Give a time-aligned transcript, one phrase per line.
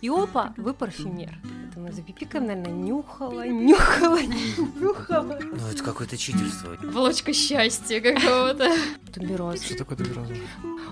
[0.00, 1.38] И опа, вы парфюмер.
[1.70, 4.20] Это мы за пипиком, наверное, нюхала, нюхала,
[4.80, 5.38] нюхала.
[5.42, 6.76] Ну, это какое-то читерство.
[6.82, 8.74] Волочка счастья какого-то.
[9.12, 9.62] Тубероз.
[9.62, 10.34] Что такое тубероза?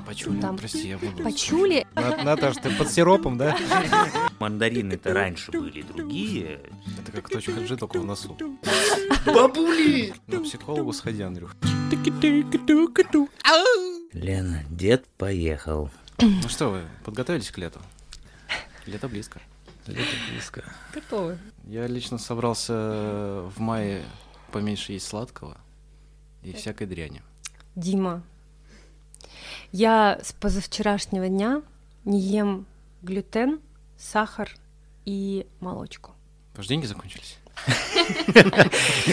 [0.07, 1.23] Почули, Там прости, я буду.
[1.23, 1.87] Почули?
[1.95, 3.57] На- Наташ, ты под сиропом, да?
[4.41, 6.61] Мандарины-то раньше были другие.
[7.01, 8.37] Это как точка G, только в носу.
[9.27, 10.15] Бабули!
[10.27, 11.57] На психологу сходи, Андрюх.
[14.13, 15.91] Лена, дед поехал.
[16.21, 17.81] Ну что вы, подготовились к лету?
[18.89, 19.41] Лето близко.
[19.87, 20.65] Лето близко.
[20.95, 21.39] Готовы.
[21.65, 22.73] Я лично собрался
[23.55, 24.03] в мае
[24.51, 25.59] поменьше есть сладкого
[26.43, 27.21] и всякой дряни.
[27.77, 28.23] Дима,
[29.73, 31.63] я с позавчерашнего дня
[32.07, 32.65] не ем
[33.03, 33.61] глютен,
[33.99, 34.51] сахар
[35.05, 36.13] и молочку.
[36.55, 37.37] Ваши деньги закончились?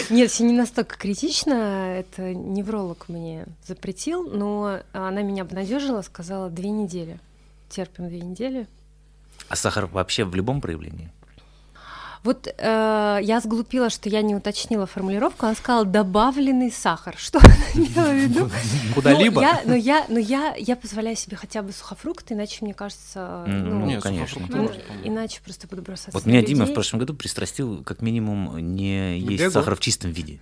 [0.08, 1.52] Нет, все не настолько критично.
[1.98, 7.20] Это невролог мне запретил, но она меня обнадежила, сказала две недели.
[7.68, 8.66] Терпим две недели.
[9.48, 11.10] А сахар вообще в любом проявлении?
[12.26, 15.46] Вот э, я сглупила, что я не уточнила формулировку.
[15.46, 17.14] Она сказала добавленный сахар.
[17.18, 18.50] Что она имела в виду?
[18.94, 19.40] Куда-либо?
[19.40, 23.44] Ну, я, но я, но я, я позволяю себе хотя бы сухофрукты, иначе мне кажется,
[23.46, 24.40] ну, ну, Нет, конечно.
[25.04, 26.10] иначе просто буду бросаться.
[26.12, 30.40] Вот меня Дима в прошлом году пристрастил как минимум не есть сахар в чистом виде.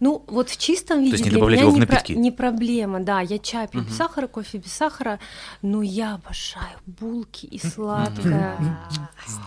[0.00, 2.12] Ну, вот в чистом виде есть не для добавлять меня его в не, про- напитки?
[2.12, 3.20] не проблема, да.
[3.20, 3.96] Я чай пью без Мгм.
[3.96, 5.18] сахара, кофе без сахара,
[5.62, 8.56] но я обожаю булки и сладкое.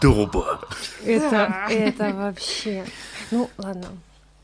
[0.02, 0.60] Доба!
[1.06, 2.86] Это, это вообще...
[3.32, 3.86] Ну, ладно.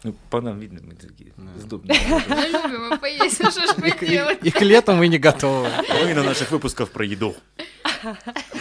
[0.04, 2.00] Ну, по нам видно, мы такие сдобные.
[2.30, 2.36] Мы
[2.70, 4.38] любим поесть, ну что ж мы И, делать?
[4.44, 5.68] и к лету мы не готовы.
[5.90, 7.36] Половина наших выпусков про еду.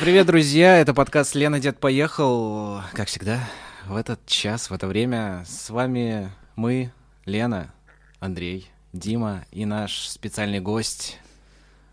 [0.01, 0.79] Привет, друзья!
[0.79, 2.81] Это подкаст «Лена, дед поехал».
[2.95, 3.41] Как всегда,
[3.87, 6.91] в этот час, в это время с вами мы,
[7.25, 7.72] Лена,
[8.20, 11.19] Андрей, Дима и наш специальный гость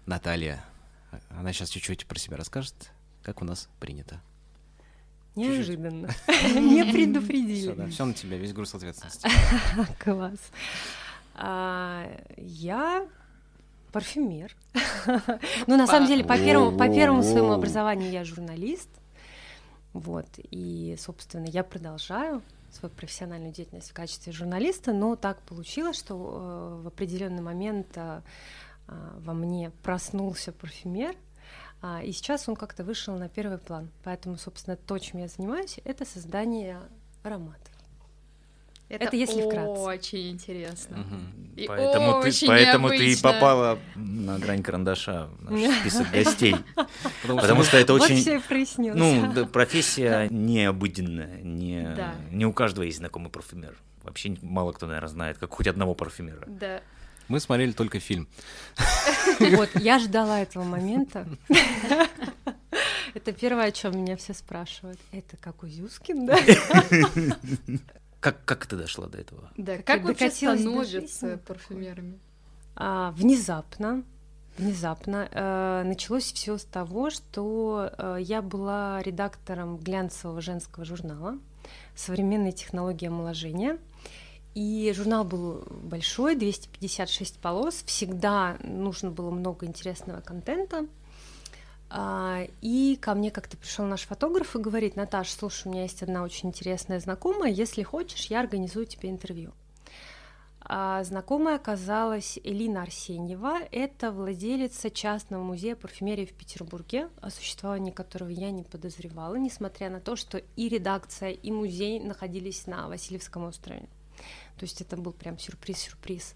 [0.06, 0.64] Наталья.
[1.30, 2.92] Она сейчас чуть-чуть про себя расскажет,
[3.24, 4.22] как у нас принято.
[5.36, 6.10] Неожиданно.
[6.28, 7.90] Не предупредили.
[7.90, 9.30] все на тебя, весь груз ответственности.
[10.00, 10.40] Класс.
[11.36, 12.06] А,
[12.36, 13.08] Я
[13.94, 14.56] парфюмер.
[15.68, 18.90] Ну, на самом деле, по первому, по первому своему образованию я журналист.
[19.94, 22.42] Вот, и, собственно, я продолжаю
[22.74, 28.22] свою профессиональную деятельность в качестве журналиста, но так получилось, что э, в определенный момент э,
[28.92, 31.16] а, во мне проснулся парфюмер,
[31.82, 33.90] а, и сейчас он как-то вышел на первый план.
[34.04, 36.80] Поэтому, собственно, то, чем я занимаюсь, это создание
[37.24, 37.71] ароматов.
[38.92, 39.80] Это если вкратце.
[39.80, 40.98] очень интересно.
[40.98, 41.52] Мгм.
[41.56, 46.56] И Поэтому, ты, очень поэтому ты и попала на грань карандаша в наш список гостей.
[47.28, 48.24] Потому что это очень...
[48.94, 51.88] Ну, профессия необыденная, не,
[52.32, 53.76] не у каждого есть знакомый парфюмер.
[54.04, 56.44] Вообще мало кто, наверное, знает, как хоть одного парфюмера.
[56.48, 56.82] Да.
[57.28, 58.28] мы смотрели только фильм.
[59.40, 61.28] Вот, я ждала этого момента.
[63.14, 65.00] Это первое, о чем меня все спрашивают.
[65.12, 66.38] Это как у Зюскин, да?
[68.22, 69.52] Как, как ты дошла до этого?
[69.58, 72.20] Да, Как как вообще становятся парфюмерами?
[72.76, 74.04] А, внезапно,
[74.60, 81.40] внезапно э, началось все с того, что э, я была редактором глянцевого женского журнала
[81.96, 83.80] «Современные технологии омоложения».
[84.54, 90.86] И журнал был большой, 256 полос, всегда нужно было много интересного контента.
[91.94, 96.02] А, И ко мне как-то пришел наш фотограф и говорит, Наташ, слушай, у меня есть
[96.02, 99.52] одна очень интересная знакомая, если хочешь, я организую тебе интервью.
[100.62, 103.58] А знакомая оказалась Элина Арсеньева.
[103.72, 110.00] Это владелица частного музея парфюмерии в Петербурге, о существовании которого я не подозревала, несмотря на
[110.00, 113.82] то, что и редакция, и музей находились на Васильевском острове.
[114.58, 116.36] То есть это был прям сюрприз-сюрприз.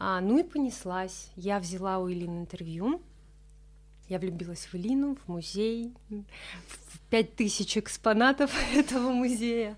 [0.00, 1.30] А, ну и понеслась.
[1.36, 3.00] Я взяла у Элины интервью.
[4.08, 9.76] Я влюбилась в Элину, в музей, в пять тысяч экспонатов этого музея.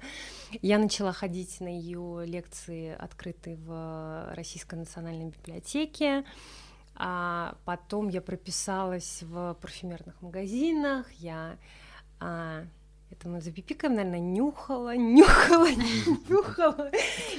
[0.63, 6.25] Я начала ходить на ее лекции, открытые в Российской национальной библиотеке.
[6.95, 11.11] А потом я прописалась в парфюмерных магазинах.
[11.13, 11.57] Я
[12.21, 12.65] а,
[13.11, 15.69] это мы за наверное, нюхала, нюхала,
[16.29, 16.91] нюхала,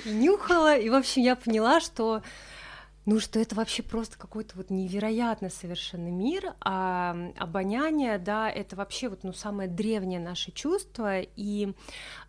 [0.06, 0.78] нюхала.
[0.78, 2.22] И, в общем, я поняла, что
[3.06, 9.10] ну, что это вообще просто какой-то вот невероятный совершенно мир, а обоняние, да, это вообще
[9.10, 11.74] вот, ну, самое древнее наше чувство, и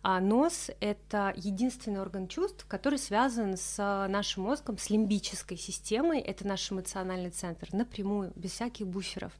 [0.01, 3.77] а, нос— это единственный орган чувств, который связан с
[4.09, 9.31] нашим мозгом, с лимбической системой, это наш эмоциональный центр, напрямую, без всяких буферов.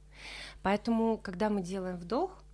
[0.62, 2.44] Поэтому, когда мы делаем вдох,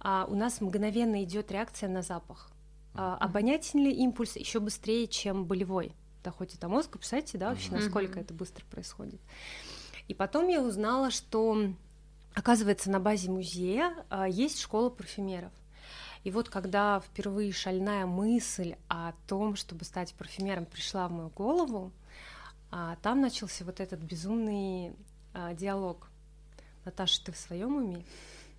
[0.00, 2.50] а, у нас мгновенно идет реакция на запах.
[2.94, 6.98] А, обонятельный импульс еще быстрее, чем болевой доходит до мозга.
[6.98, 9.20] Представляете, да, вообще, насколько это быстро происходит.
[10.08, 11.72] И потом я узнала, что
[12.34, 15.52] оказывается, на базе музея а, есть школа парфюмеров.
[16.24, 21.92] И вот когда впервые шальная мысль о том, чтобы стать парфюмером, пришла в мою голову,
[22.70, 24.92] а, там начался вот этот безумный
[25.32, 26.08] а, диалог.
[26.84, 28.04] Наташа, ты в своем уме?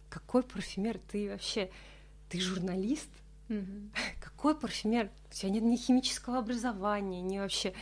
[0.09, 0.99] Какой парфюмер?
[1.11, 1.69] Ты вообще,
[2.29, 3.09] ты журналист?
[3.49, 3.91] Мгм.
[4.19, 5.09] Какой парфюмер?
[5.29, 7.73] У тебя нет ни химического образования, ни вообще...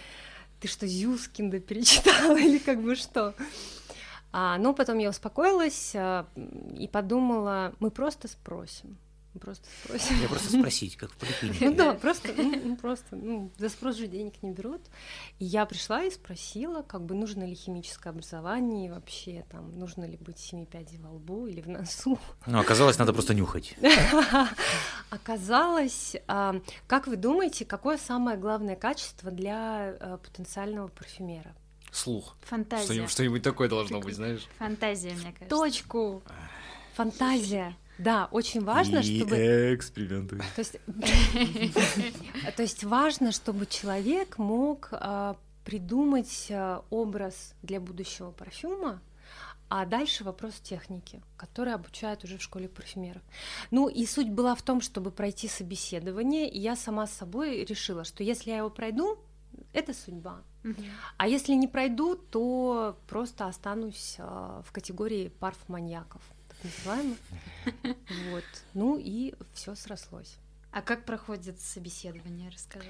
[0.60, 3.36] Ты что, Зюскинда перечитала или как бы что?
[4.32, 6.26] А, ну, потом я успокоилась а,
[6.76, 8.98] и подумала, мы просто спросим.
[9.40, 10.22] Просто спросим.
[10.22, 11.72] Я просто спросить, как в Ну поликлинике.
[11.76, 14.82] да, просто, ну, ну, просто, ну, за спрос же денег не берут.
[15.40, 20.06] И я пришла и спросила, как бы нужно ли химическое образование и вообще там, нужно
[20.06, 22.20] ли быть семи пядей во лбу или в носу.
[22.46, 23.76] Ну, оказалось, надо просто нюхать.
[25.10, 31.56] Оказалось, а, как вы думаете, какое самое главное качество для а, потенциального парфюмера?
[31.92, 32.36] Слух.
[32.42, 32.86] Фантазия.
[32.86, 34.48] Что-нибудь, что-нибудь такое должно быть, знаешь?
[34.60, 35.50] Фантазия, мне кажется.
[35.50, 36.24] Точку.
[36.96, 37.76] Фантазия.
[37.98, 39.74] Да, очень важно, чтобы...
[39.74, 40.38] эксперименты.
[40.56, 40.80] То есть,
[42.56, 45.36] то есть важно, чтобы человек мог а,
[45.66, 49.02] придумать а, образ для будущего парфюма,
[49.70, 53.22] а дальше вопрос техники, который обучают уже в школе парфюмеров.
[53.72, 58.06] Ну и суть была в том, чтобы пройти собеседование, и я сама с собой решила,
[58.06, 59.18] что если я его пройду,
[59.74, 60.42] это судьба.
[61.18, 67.18] А если не пройду, то просто останусь а, в категории парф-маньяков, так называемых.
[68.32, 68.44] Вот.
[68.74, 70.38] Ну и все срослось.
[70.72, 72.90] А как проходит собеседование, расскажи.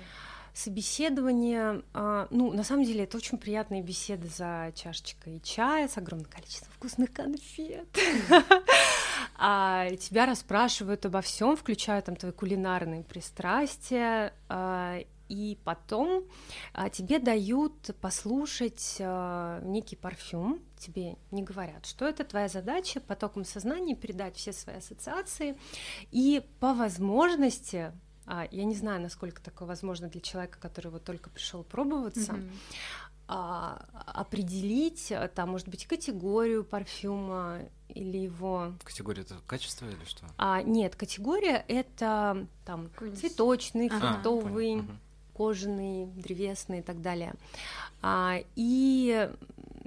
[0.54, 6.30] Собеседование, а, ну, на самом деле, это очень приятные беседы за чашечкой чая с огромным
[6.30, 7.88] количеством вкусных конфет.
[9.40, 15.00] А тебя расспрашивают обо всем, включая там твои кулинарные пристрастия, а,
[15.30, 16.24] и потом
[16.74, 23.96] а, тебе дают послушать некий парфюм, тебе не говорят, что это твоя задача потоком сознания
[23.96, 25.58] передать все свои ассоциации
[26.12, 27.92] и по возможности
[28.30, 32.52] а, я не знаю, насколько такое возможно для человека, который вот только пришел пробоваться, Мгм.
[33.30, 38.74] а, определить, а, там, может быть, категорию парфюма или его.
[38.84, 40.26] Категория это качество или что?
[40.38, 44.00] А, нет, категория это там Какой-нибудь- цветочный, Ага.
[44.14, 44.76] фруктовый.
[44.78, 45.00] Мгм.
[45.34, 47.36] кожаный, древесный и так далее.
[48.02, 49.30] А, и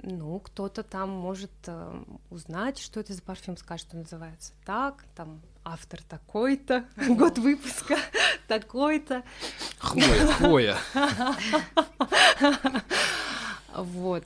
[0.03, 5.41] ну, кто-то там может э, узнать, что это за парфюм, скажет, что называется так, там
[5.63, 7.97] автор такой-то, год выпуска
[8.47, 9.23] такой-то.
[9.79, 10.77] Хвоя, хвоя.
[13.75, 14.25] Вот.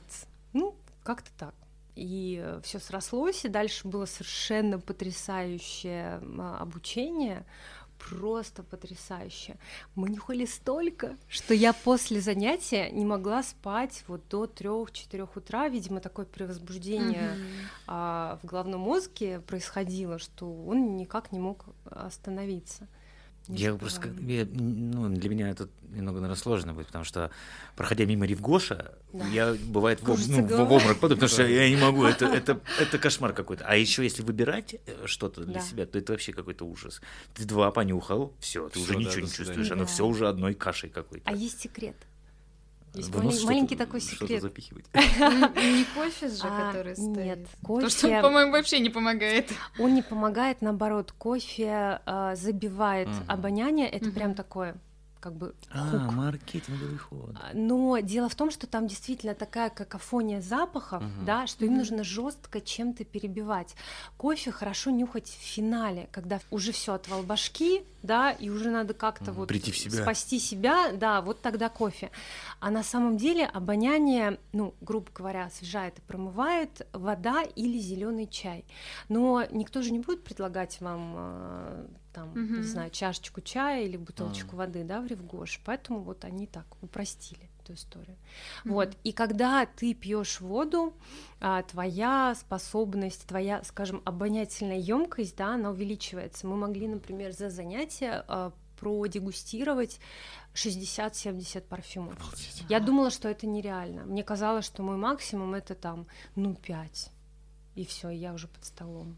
[0.52, 1.54] Ну, как-то так.
[1.94, 6.20] И все срослось, и дальше было совершенно потрясающее
[6.58, 7.46] обучение,
[8.08, 9.56] просто потрясающее.
[9.94, 15.68] Мы нюхали столько, что я после занятия не могла спать вот до трех-четырех утра.
[15.68, 17.46] Видимо, такое перевозбуждение Мгм.
[17.86, 22.86] а, в головном мозге происходило, что он никак не мог остановиться.
[23.48, 27.30] Я просто, как- я, ну, для меня это немного, наверное, сложно будет, потому что,
[27.76, 29.26] проходя мимо Ривгоша, Да.
[29.28, 30.76] я, бывает, в, ну, в голова.
[30.76, 33.64] обморок падаю, потому что я не могу, это, это, это кошмар какой-то.
[33.66, 35.60] А еще если выбирать э, что-то для Да.
[35.60, 37.00] себя, то это вообще какой-то ужас.
[37.34, 39.86] Ты два понюхал, все, ты Всё, уже да, ничего не чувствуешь, оно Да.
[39.86, 41.28] все уже одной кашей какой-то.
[41.30, 41.96] А есть секрет.
[42.96, 44.42] Есть маленький такой что-то секрет.
[44.42, 44.84] запихивать.
[44.94, 47.16] Не кофе же, А, который стоит.
[47.16, 49.50] Нет, То, что, кофе, по-моему, вообще не помогает.
[49.78, 54.76] он не помогает, наоборот, кофе а, забивает обоняние, это прям такое,
[55.26, 56.12] как бы А, хук.
[56.12, 57.30] маркетинговый ход.
[57.34, 61.24] А, Но дело в том, что там действительно такая какофония запахов, Мгм.
[61.24, 61.78] да, что им Мгм.
[61.80, 63.74] нужно жестко чем-то перебивать.
[64.16, 69.32] Кофе хорошо нюхать в финале, когда уже все отвал башки, да, и уже надо как-то
[69.32, 69.40] Мгм.
[69.40, 70.02] вот Прийти в себя.
[70.04, 72.12] спасти себя, да, вот тогда кофе.
[72.60, 78.64] А на самом деле обоняние, ну, грубо говоря, освежает и промывает вода или зеленый чай.
[79.08, 82.60] Но никто же не будет предлагать вам э, там, Мгм.
[82.62, 84.56] не знаю, чашечку чая или бутылочку Мгм.
[84.56, 85.60] воды, да, в Ревгош.
[85.66, 88.16] Поэтому вот они так упростили эту историю.
[88.64, 88.74] Мгм.
[88.74, 88.96] Вот.
[89.04, 90.94] И когда ты пьешь воду,
[91.40, 96.46] а, твоя способность, твоя, скажем, обонятельная емкость, да, она увеличивается.
[96.46, 100.00] Мы могли, например, за занятие а, продегустировать
[100.54, 102.14] 60-70 парфюмов.
[102.18, 102.64] Обалдеть.
[102.68, 104.04] Я думала, что это нереально.
[104.06, 107.10] Мне казалось, что мой максимум это там, ну, 5.
[107.74, 109.16] И все, я уже под столом.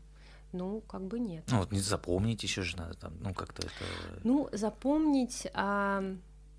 [0.53, 1.45] Ну, как бы нет.
[1.51, 4.21] Ну вот не запомнить еще же надо там, ну как-то это...
[4.25, 5.47] Ну, запомнить.
[5.53, 6.03] а,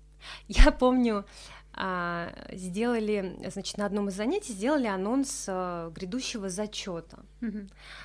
[0.48, 1.24] я помню,
[1.72, 7.20] а, сделали, значит, на одном из занятий сделали анонс а, грядущего зачета.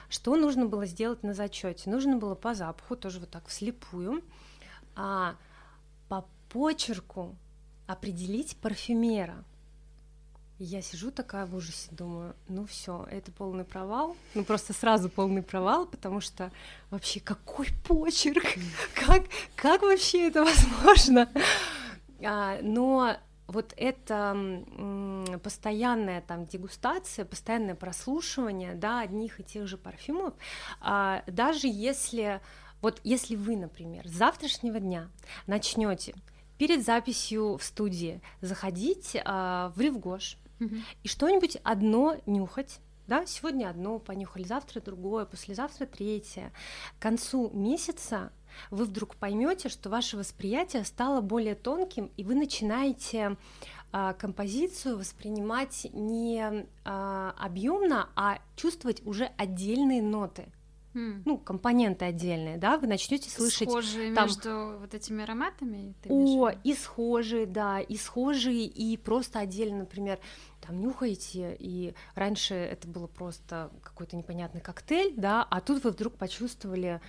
[0.10, 1.90] Что нужно было сделать на зачете?
[1.90, 4.24] Нужно было по запаху, тоже вот так вслепую,
[4.96, 5.36] а
[6.08, 7.36] по почерку
[7.88, 9.44] определить парфюмера.
[10.58, 15.44] Я сижу такая в ужасе, думаю, ну все, это полный провал, ну просто сразу полный
[15.44, 16.50] провал, потому что
[16.90, 18.46] вообще какой почерк,
[18.96, 19.26] как,
[19.58, 21.30] как вообще это возможно?
[22.24, 24.64] А, но вот это
[25.44, 30.36] постоянная там дегустация, постоянное прослушивание, да, одних и тех же парфюмов,
[30.80, 32.40] а, даже если
[32.82, 35.10] вот если вы, например, с завтрашнего дня
[35.48, 36.16] начнете
[36.58, 40.38] перед записью в студии заходить а, в Ревгош,
[41.04, 46.52] и что-нибудь одно нюхать, да, сегодня одно понюхали, завтра другое, послезавтра третье.
[46.98, 48.32] К концу месяца
[48.72, 53.38] вы вдруг поймете, что ваше восприятие стало более тонким, и вы начинаете
[53.92, 60.52] а, композицию воспринимать не а, объемно, а чувствовать уже отдельные ноты.
[60.96, 61.24] М.
[61.26, 65.94] Ну, компоненты отдельные, да, вы начнете слышать Схожие там- между вот этими ароматами?
[66.08, 70.20] О, и схожие, да, и схожие, и просто отдельно, например,
[70.66, 76.16] там нюхаете, и раньше это было просто какой-то непонятный коктейль, да, а тут вы вдруг
[76.16, 77.02] почувствовали,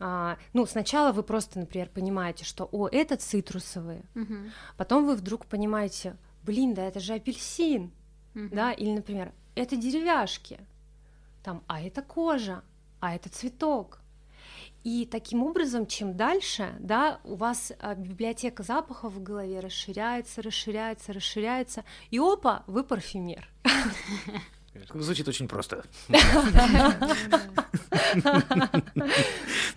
[0.00, 4.50] а, ну, сначала вы просто, например, понимаете, что, о, это цитрусовые, Мгм.
[4.76, 7.90] потом вы вдруг понимаете, блин, да это же апельсин,
[8.34, 8.50] Мгм.
[8.54, 10.60] да, или, например, это деревяшки,
[11.42, 12.62] там, а это кожа,
[13.00, 14.00] а это цветок.
[14.88, 21.12] И таким образом, чем дальше, да, у вас а, библиотека запахов в голове расширяется, расширяется,
[21.12, 23.46] расширяется, и опа, вы парфюмер.
[24.94, 25.84] Звучит очень просто.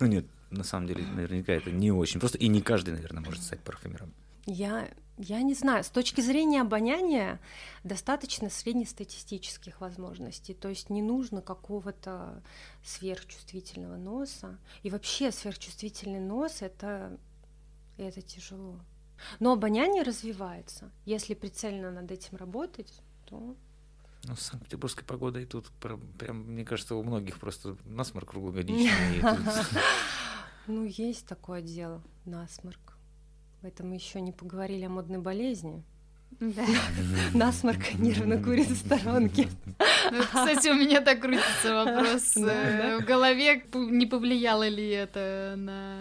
[0.00, 3.42] Ну нет, на самом деле, наверняка это не очень просто, и не каждый, наверное, может
[3.42, 4.14] стать парфюмером.
[4.46, 4.88] Я,
[5.22, 7.40] я не знаю, с точки зрения обоняния
[7.84, 12.42] достаточно среднестатистических возможностей, то есть не нужно какого-то
[12.84, 14.58] сверхчувствительного носа.
[14.82, 17.16] И вообще сверхчувствительный нос это,
[17.96, 18.80] это тяжело.
[19.38, 20.90] Но обоняние развивается.
[21.04, 22.92] Если прицельно над этим работать,
[23.26, 23.54] то
[24.24, 29.22] Ну, с санкт-петербургской погодой тут прям, прям, мне кажется, у многих просто насморк круглогодичный.
[30.66, 32.91] ну, есть такое дело, насморк.
[33.62, 35.84] Это мы еще не поговорили о модной болезни.
[36.40, 36.64] Да.
[37.34, 39.48] Насморк нервно курит в сторонке.
[40.10, 46.00] Ну, Кстати, у меня так крутится вопрос э, в голове, не повлияло ли это на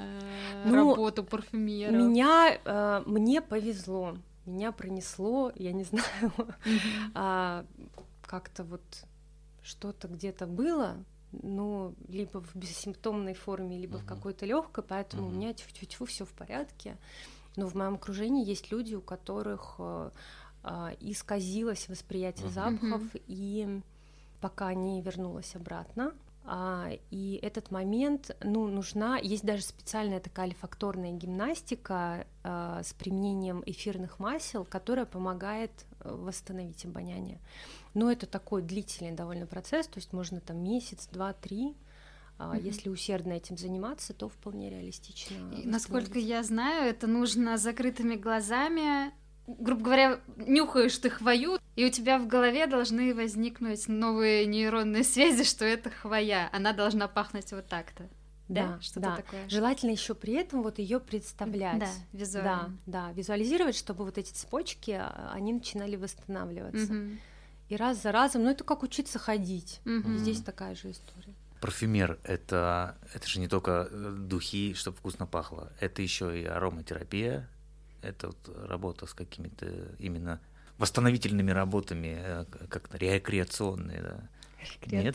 [0.66, 1.92] Ну, работу парфюмера?
[1.92, 6.34] Меня, э, мне повезло, меня пронесло, я не знаю,
[7.14, 7.66] а,
[8.26, 8.82] как-то вот
[9.62, 15.54] что-то где-то было, но либо в бессимптомной форме, либо в какой-то легкой, поэтому у меня
[15.54, 16.98] тьфу-тьфу все в порядке.
[17.56, 20.10] Но в моем окружении есть люди, у которых э,
[20.64, 22.54] а, исказилось восприятие Мгм.
[22.54, 23.82] запахов, и
[24.40, 26.14] пока не вернулась обратно.
[26.44, 33.62] А, и этот момент, ну, нужна, есть даже специальная такая олфакторная гимнастика а, с применением
[33.66, 37.40] эфирных масел, которая помогает э, восстановить обоняние.
[37.94, 41.76] Но это такой длительный довольно процесс, то есть можно там месяц, два, три.
[42.48, 42.64] Мгм.
[42.66, 45.36] Если усердно этим заниматься, то вполне реалистично.
[45.58, 49.12] И, Насколько я знаю, это нужно закрытыми глазами.
[49.48, 55.44] Грубо говоря, нюхаешь ты хвою, и у тебя в голове должны возникнуть новые нейронные связи,
[55.44, 56.50] что это хвоя.
[56.54, 58.08] Она должна пахнуть вот так-то.
[58.48, 59.16] Да, Что-то да.
[59.16, 59.48] такое.
[59.50, 61.80] Желательно еще при этом вот ее представлять.
[61.80, 62.78] Да, визуально.
[62.86, 66.92] Да, да, визуализировать, чтобы вот эти цепочки, а, они начинали восстанавливаться.
[66.94, 67.20] Мгм.
[67.70, 69.80] И раз за разом, ну это как учиться ходить.
[69.86, 71.34] И Здесь такая же история.
[71.62, 77.48] Парфюмер это, это же не только э, духи, чтобы вкусно пахло, это еще и ароматерапия,
[78.02, 79.68] это вот работа с какими-то
[80.00, 80.42] именно
[80.80, 84.30] восстановительными работами, э, как-то рекреационные, да.
[84.62, 85.12] Ре-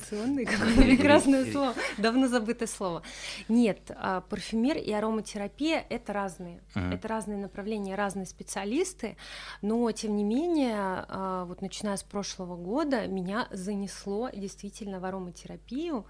[0.46, 3.02] какое прекрасное ре- слово, давно забытое слово.
[3.48, 6.62] Нет, а, парфюмер и ароматерапия— это разные.
[6.92, 9.16] Это разные направления, разные специалисты,
[9.62, 16.06] но тем не менее, а, вот начиная с прошлого года, меня занесло действительно в ароматерапию,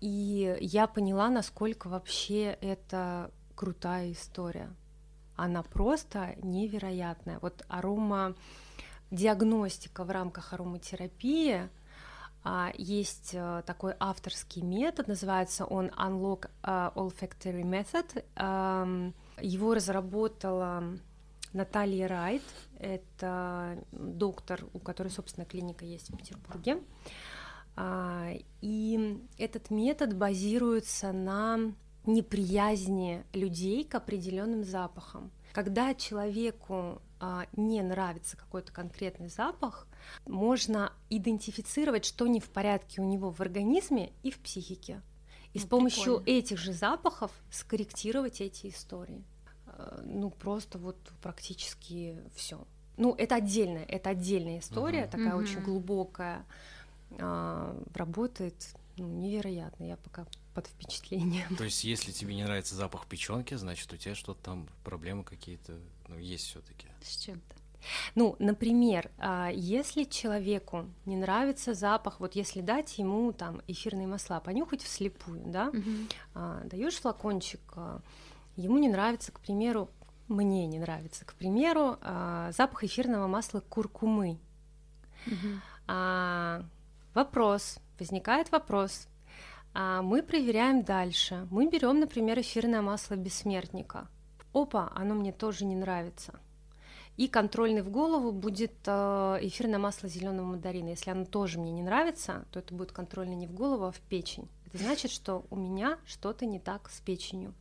[0.00, 4.70] и я поняла, насколько вообще это крутая история.
[5.36, 7.38] Она просто невероятная.
[7.40, 8.34] Вот арома
[9.10, 11.68] диагностика в рамках ароматерапии
[12.76, 18.24] есть э, такой авторский метод, называется он Unlock э, Olfactory Method.
[18.36, 20.84] Ам, Его разработала
[21.52, 22.42] Наталья Райт,
[22.78, 26.82] это доктор, у которой, собственно, клиника есть в Петербурге.
[27.74, 31.58] А, И этот метод базируется на
[32.04, 35.30] неприязни людей к определенным запахам.
[35.52, 37.05] Когда человеку а,
[37.56, 39.86] не нравится какой-то конкретный запах,
[40.26, 45.02] можно идентифицировать, что не в порядке у него в организме и в психике.
[45.52, 46.38] И Ну, с помощью прикольно.
[46.38, 49.24] этих же запахов скорректировать эти истории.
[49.66, 52.66] Э, Ну, просто вот практически все.
[52.98, 55.10] ну, это отдельная, это отдельная история, Мгм.
[55.10, 55.38] такая Мгм.
[55.44, 56.44] очень глубокая,
[57.18, 58.54] а, работает
[58.98, 61.54] ну, невероятно, я пока под впечатлением.
[61.56, 65.78] То есть, если тебе не нравится запах печенки, значит, у тебя что-то там, проблемы какие-то,
[66.08, 66.88] ну, есть все-таки.
[67.02, 67.56] С чем-то.
[68.14, 74.40] Ну, например, а, если человеку не нравится запах, вот если дать ему там эфирные масла,
[74.40, 75.70] понюхать вслепую, да,
[76.34, 78.00] а, даешь флакончик, а,
[78.56, 79.90] ему не нравится, к примеру,
[80.28, 81.98] мне не нравится, к примеру,
[82.50, 84.40] запах эфирного масла куркумы.
[85.86, 86.64] А,
[87.14, 89.08] вопрос, возникает вопрос.
[89.72, 91.46] А, мы проверяем дальше.
[91.50, 94.08] Мы берем, например, эфирное масло бессмертника.
[94.56, 96.40] Опа, оно мне тоже не нравится.
[97.18, 100.88] И контрольный в голову будет э, эфирное масло зеленого мандарина.
[100.88, 104.00] Если оно тоже мне не нравится, то это будет контрольный не в голову, а в
[104.00, 104.48] печень.
[104.66, 107.52] Это значит, что у меня что-то не так с печенью.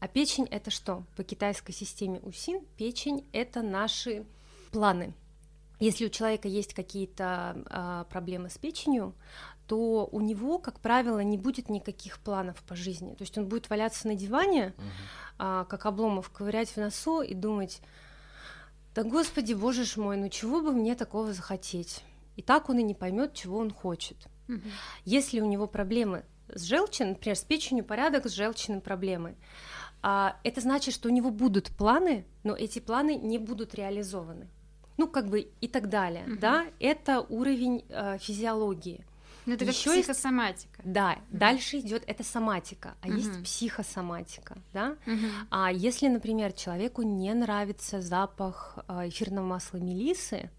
[0.00, 1.02] А печень это что?
[1.16, 4.26] По китайской системе УСИН печень это наши
[4.70, 5.14] планы.
[5.80, 9.14] Если у человека есть какие-то а, проблемы с печенью,
[9.68, 13.10] то у него, как правило, не будет никаких планов по жизни.
[13.14, 14.86] То есть он будет валяться на диване, Мгм.
[15.38, 17.82] а, как обломов, ковырять в носу и думать,
[18.94, 22.02] да господи, боже ж мой, ну чего бы мне такого захотеть?
[22.36, 24.16] И так он и не поймет, чего он хочет.
[24.48, 24.62] Мгм.
[25.04, 29.36] Если у него проблемы с желчью, например, с печенью порядок, с желчной проблемой,
[30.00, 34.48] а, это значит, что у него будут планы, но эти планы не будут реализованы.
[34.96, 36.38] Ну, как бы и так далее, Мгм.
[36.40, 39.04] да, это уровень э, физиологии.
[39.48, 40.82] Ну, это как Ещё есть- психосоматика.
[40.84, 43.44] Да, дальше идет это соматика, а есть Мгм.
[43.44, 44.96] психосоматика, да.
[45.06, 45.30] Мгм.
[45.50, 50.50] А если, например, человеку не нравится запах а, эфирного масла мелисы,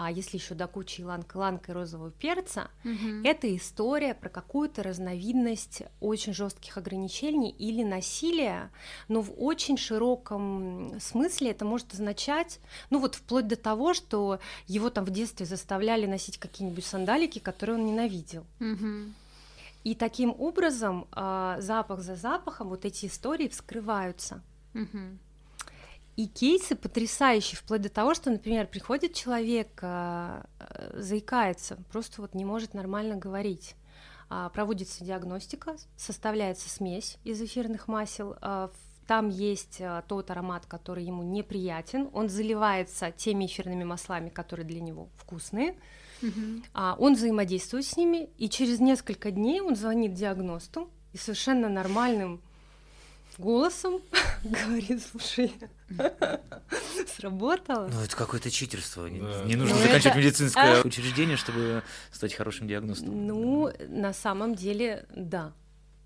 [0.00, 3.24] а если еще до кучи иланг-иланг и розового перца, Мгм.
[3.24, 8.70] это история про какую-то разновидность очень жестких ограничений или насилия,
[9.08, 14.38] но в очень широком смысле это может означать, ну вот вплоть до того, что
[14.68, 18.46] его там в детстве заставляли носить какие-нибудь сандалики, которые он ненавидел.
[18.60, 19.14] Мгм.
[19.82, 24.42] И таким образом а, запах за запахом вот эти истории вскрываются.
[24.74, 25.18] Мгм.
[26.18, 32.34] И кейсы потрясающие, вплоть до того, что, например, приходит человек, а, а, заикается, просто вот
[32.34, 33.76] не может нормально говорить.
[34.28, 38.34] А, Проводится диагностика, составляется смесь из эфирных масел.
[39.06, 42.10] Там есть тот аромат, который ему неприятен.
[42.12, 45.76] Он заливается теми эфирными маслами, которые для него вкусные.
[46.74, 52.42] А Он взаимодействует с ними, и через несколько дней он звонит диагносту и совершенно нормальным
[53.38, 54.00] голосом
[54.44, 55.52] говорит, слушай,
[57.16, 57.88] сработало.
[57.88, 59.06] Ну, это какое-то читерство.
[59.06, 59.44] Не, Да.
[59.44, 60.82] не нужно Ну, заканчивать это- медицинское а?
[60.86, 63.26] учреждение, чтобы стать хорошим диагностом.
[63.26, 65.52] Ну, на самом деле, да.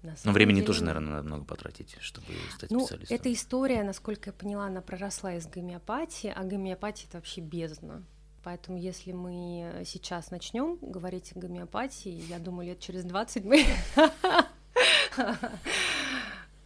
[0.02, 3.14] На Но самом времени деле, тоже, наверное, надо много потратить, чтобы стать Ну, специалистом.
[3.16, 8.02] эта история, насколько я поняла, она проросла из гомеопатии, а гомеопатия это вообще бездна.
[8.42, 13.64] Поэтому если мы сейчас начнем говорить о гомеопатии, я думаю, лет через 20 мы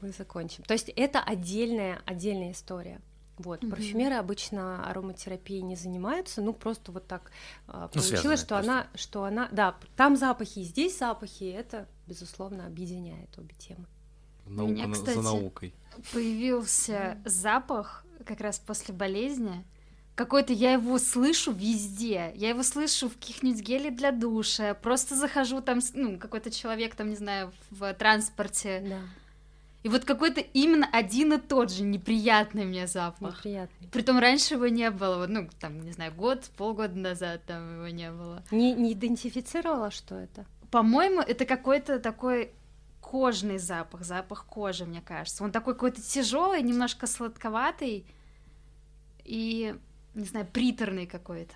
[0.06, 0.64] мы закончим.
[0.64, 3.00] То есть это отдельная, отдельная история.
[3.38, 3.62] Вот.
[3.62, 3.70] Мгм.
[3.72, 7.30] Парфюмеры обычно ароматерапией не занимаются, ну просто вот так
[7.68, 8.72] а, Ну, получилось, что просто.
[8.72, 13.84] она, что она, да, там запахи, здесь запахи, и это безусловно объединяет обе темы.
[14.46, 15.74] Наука меня, на- кстати, за наукой.
[16.14, 19.64] Появился запах как раз после болезни.
[20.14, 22.32] Какой-то я его слышу везде.
[22.34, 24.72] Я его слышу в каких-нибудь геле для душа.
[24.72, 28.82] Просто захожу там, ну, какой-то человек там, не знаю, в транспорте.
[28.88, 29.00] Да,
[29.86, 33.36] И вот какой-то именно один и тот же неприятный мне запах.
[33.38, 33.86] неприятный.
[33.86, 37.86] Притом раньше его не было, вот, ну, там, не знаю, год, полгода назад там его
[37.86, 38.42] не было.
[38.50, 40.44] Не, не идентифицировала, что это?
[40.72, 42.50] По-моему, это какой-то такой
[43.00, 45.44] кожный запах, запах кожи, мне кажется.
[45.44, 48.06] Он такой какой-то тяжелый, немножко сладковатый
[49.22, 49.76] и,
[50.14, 51.54] не знаю, приторный какой-то.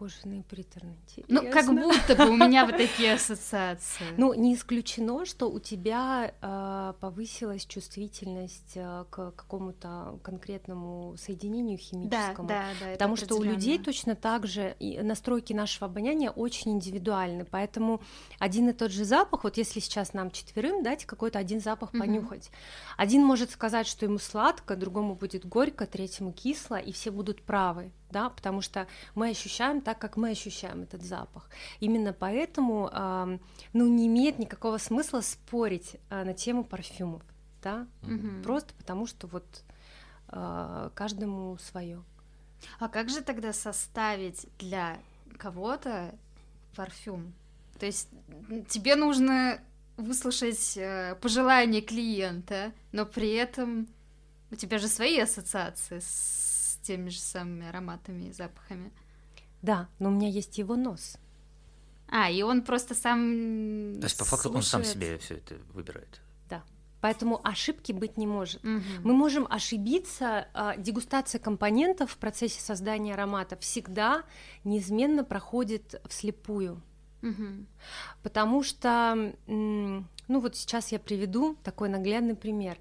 [0.00, 0.96] Кожаный приторный.
[1.28, 1.74] Ну, как Интересно.
[1.74, 4.06] будто бы у меня вот такие ассоциации.
[4.16, 11.84] Ну, не исключено, что у тебя э, повысилась чувствительность э, к какому-то конкретному соединению да,
[11.84, 12.48] химическому.
[12.48, 12.86] да, да.
[12.86, 17.44] это Потому что у людей точно так же настройки нашего обоняния очень индивидуальны.
[17.44, 18.00] Поэтому
[18.38, 22.00] один и тот же запах, вот если сейчас нам четверым дать какой-то один запах Мгм.
[22.00, 22.50] понюхать,
[22.96, 27.92] один может сказать, что ему сладко, другому будет горько, третьему кисло, и все будут правы,
[28.10, 31.48] да, потому что мы ощущаем так, как мы ощущаем этот запах.
[31.80, 33.40] Именно поэтому, ам,
[33.72, 37.22] ну, не имеет никакого смысла спорить а, на тему парфюмов,
[37.62, 38.42] да, Мгм.
[38.42, 39.44] просто потому что вот
[40.28, 42.02] а, каждому свое.
[42.78, 44.98] А как же тогда составить для
[45.38, 46.14] кого-то
[46.76, 47.32] парфюм?
[47.78, 48.08] То есть
[48.68, 49.60] тебе нужно
[49.96, 53.88] выслушать э, пожелания клиента, но при этом
[54.50, 56.49] у тебя же свои ассоциации с
[56.82, 58.92] теми же самыми ароматами и запахами.
[59.62, 61.16] Да, но у меня есть его нос.
[62.08, 63.98] А, и он просто сам.
[64.00, 66.20] То есть, по факту, он сам себе все это выбирает.
[66.48, 66.64] Да.
[67.00, 68.62] Поэтому ошибки быть не может.
[68.64, 68.82] Мгм.
[69.04, 70.48] Мы можем ошибиться.
[70.54, 74.24] а, Дегустация компонентов в процессе создания аромата всегда
[74.64, 76.82] неизменно проходит вслепую.
[77.22, 77.66] Мгм.
[78.22, 80.04] Потому что, ну
[80.40, 82.78] вот сейчас я приведу такой наглядный пример.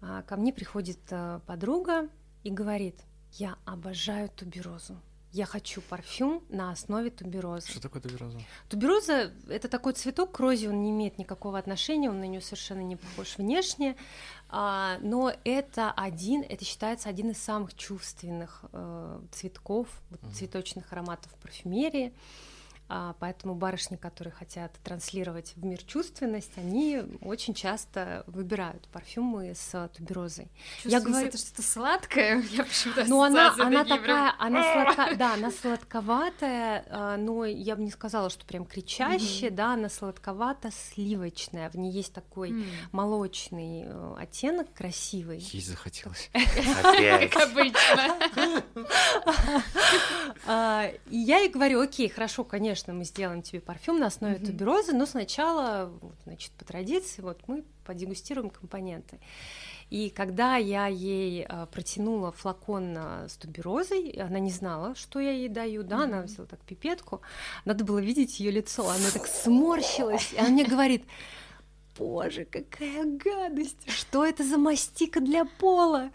[0.00, 2.08] А, Ко мне приходит а, подруга
[2.44, 2.96] и говорит,
[3.32, 4.96] я обожаю туберозу.
[5.30, 7.68] Я хочу парфюм на основе туберозы.
[7.68, 8.38] Что такое тубероза?
[8.70, 12.80] Тубероза— это такой цветок, к розе он не имеет никакого отношения, он на нее совершенно
[12.80, 13.94] не похож внешне,
[14.48, 20.32] а, но это один, это считается один из самых чувственных э, цветков, Мгм.
[20.32, 22.14] цветочных ароматов в парфюмерии.
[22.90, 29.90] А, поэтому барышни, которые хотят транслировать в мир чувственность, они очень часто выбирают парфюмы с
[29.94, 30.48] туберозой.
[30.82, 32.42] Чувствуется говорю- это что-то сладкое.
[32.50, 34.62] Я почему-то Ну, она, она прям- такая, она
[34.94, 39.88] сладка, да, она сладковатая, а, но я бы не сказала, что прям кричащая, да, она
[39.90, 45.40] сладковато-сливочная, в ней есть такой молочный э, оттенок красивый.
[45.40, 46.30] Есть захотелось.
[46.82, 47.30] Опять.
[47.32, 48.62] Как обычно.
[50.46, 54.46] А, И я ей говорю, окей, хорошо, конечно, мы сделаем тебе парфюм на основе Мгм.
[54.46, 59.18] туберозы, но сначала, вот, значит, по традиции, вот мы подегустируем компоненты.
[59.90, 65.30] И когда я ей а, протянула флакон а, с туберозой, она не знала, что я
[65.30, 66.26] ей даю, да, она Мгм.
[66.26, 67.22] взяла так пипетку,
[67.64, 71.04] надо было видеть ее лицо, она так сморщилась, и она мне говорит,
[71.98, 76.10] боже, какая гадость, что это за мастика для пола?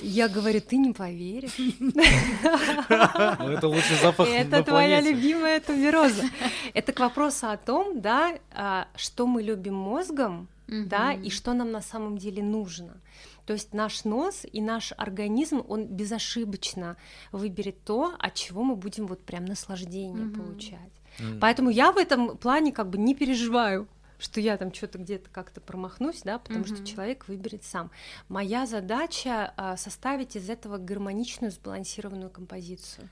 [0.00, 1.56] Я говорю, ты не поверишь.
[1.78, 6.24] Ну, это лучший запах Это твоя любимая тубероза.
[6.72, 11.70] Это к вопросу о том, да, а, что мы любим мозгом, да, и что нам
[11.70, 13.00] на самом деле нужно.
[13.46, 16.96] То есть наш нос и наш организм, он безошибочно
[17.30, 20.34] выберет то, от чего мы будем вот прям наслаждение Мгм.
[20.34, 20.92] получать.
[21.20, 21.38] М.
[21.40, 23.86] Поэтому я в этом плане как бы не переживаю
[24.18, 26.84] что я там что-то где-то как-то промахнусь, да, потому что Мгм.
[26.84, 27.90] человек выберет сам.
[28.28, 33.08] Моя задача а, составить из этого гармоничную, сбалансированную композицию.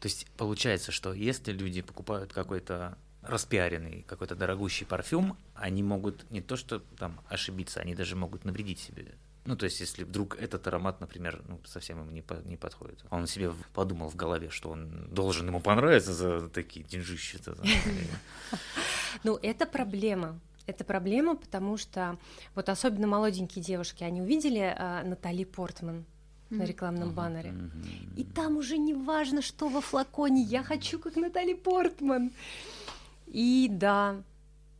[0.00, 6.42] То есть получается, что если люди покупают какой-то распиаренный, какой-то дорогущий парфюм, они могут не
[6.42, 9.14] то что там ошибиться, они даже могут навредить себе.
[9.46, 13.04] Ну, то есть, если вдруг этот аромат, например, ну, совсем ему не, по- не подходит.
[13.10, 16.98] Он себе подумал в голове, что он должен ему понравиться за такие и-
[19.22, 20.38] Ну, это проблема.
[20.66, 22.16] Это проблема, потому что
[22.54, 26.04] вот особенно молоденькие девушки, они увидели а, Натали Портман
[26.50, 27.50] на рекламном баннере.
[27.52, 28.14] Мгм.
[28.16, 32.32] И там уже не важно, что во флаконе, я хочу как Натали Портман.
[33.26, 34.22] И да,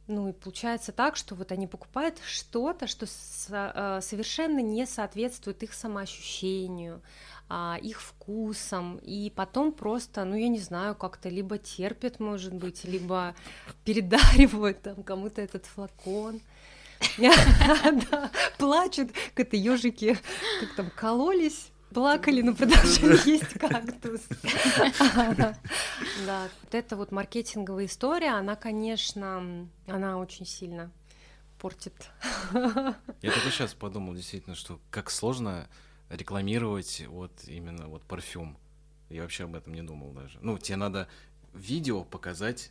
[0.06, 5.72] ну и получается так, что вот они покупают что-то, что э, совершенно не соответствует их
[5.72, 7.00] самоощущению,
[7.48, 12.84] а, их вкусам, и потом просто, ну я не знаю, как-то либо терпят, может быть,
[12.84, 13.34] либо
[13.84, 16.40] передаривают там кому-то этот флакон.
[18.58, 20.18] Плачут, как это ежики,
[20.60, 24.20] как там кололись, плакали, но продолжали есть кактус.
[26.26, 30.90] Да, вот эта вот маркетинговая история, она, конечно, она очень сильно
[31.58, 32.10] портит.
[32.52, 35.68] Я только сейчас подумал, действительно, что как сложно
[36.10, 38.58] рекламировать вот именно вот парфюм.
[39.08, 40.38] Я вообще об этом не думал даже.
[40.42, 41.08] Ну, тебе надо
[41.54, 42.70] видео показать,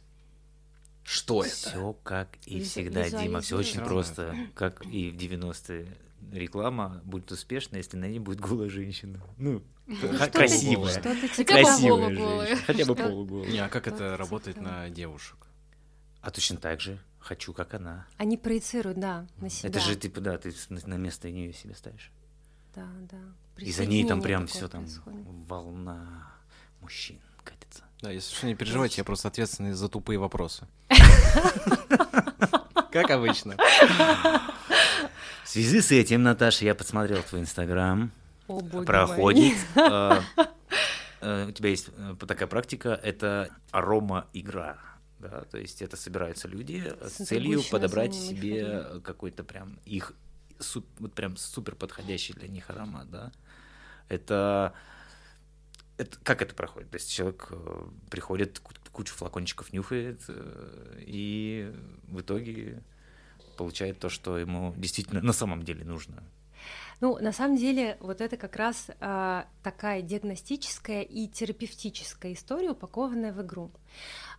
[1.04, 1.54] что это.
[1.54, 4.36] Все как и всегда, Дима, все очень просто.
[4.56, 5.98] Как и в 90-е.
[6.32, 9.20] Реклама будет успешна, если на ней будет голая женщина.
[9.38, 10.92] Ну, Что-то- красивая.
[10.92, 12.62] Что-то типа Красивая женщина.
[12.66, 13.52] Хотя бы полуголая.
[13.52, 15.38] Не, а как это работает типа на девушек?
[16.22, 17.00] А точно так же.
[17.20, 18.06] Хочу, как она.
[18.18, 19.70] Они проецируют, да, на себя.
[19.70, 22.12] Это же, типа, да, ты на место нее себе ставишь.
[22.76, 23.20] Да, да.
[23.58, 24.86] И за ней там прям все там
[25.48, 26.32] волна
[26.82, 27.84] мужчин катится.
[28.02, 30.68] Да, если что, не переживайте, я просто ответственный за тупые вопросы.
[32.92, 33.56] Как обычно.
[35.54, 38.12] В связи с этим, Наташа, я посмотрел твой инстаграм.
[38.48, 39.56] О, боги проходит.
[39.76, 40.20] э,
[41.22, 44.80] э, У тебя есть э, такая практика, это арома-игра.
[45.20, 50.14] Да, то есть это собираются люди с С целью подобрать себе какой-то прям их
[50.58, 53.32] суп- вот прям супер подходящий для них аромат, да.
[54.10, 54.74] Это,
[55.98, 56.90] это как это проходит?
[56.90, 57.52] То есть человек
[58.10, 60.24] приходит, ку- кучу флакончиков нюхает
[60.98, 61.72] и
[62.08, 62.82] в итоге
[63.56, 66.24] получает то, что ему действительно на самом деле нужно.
[67.02, 73.34] Ну, на самом деле, вот это как раз а, такая диагностическая и терапевтическая история, упакованная
[73.34, 73.72] в игру.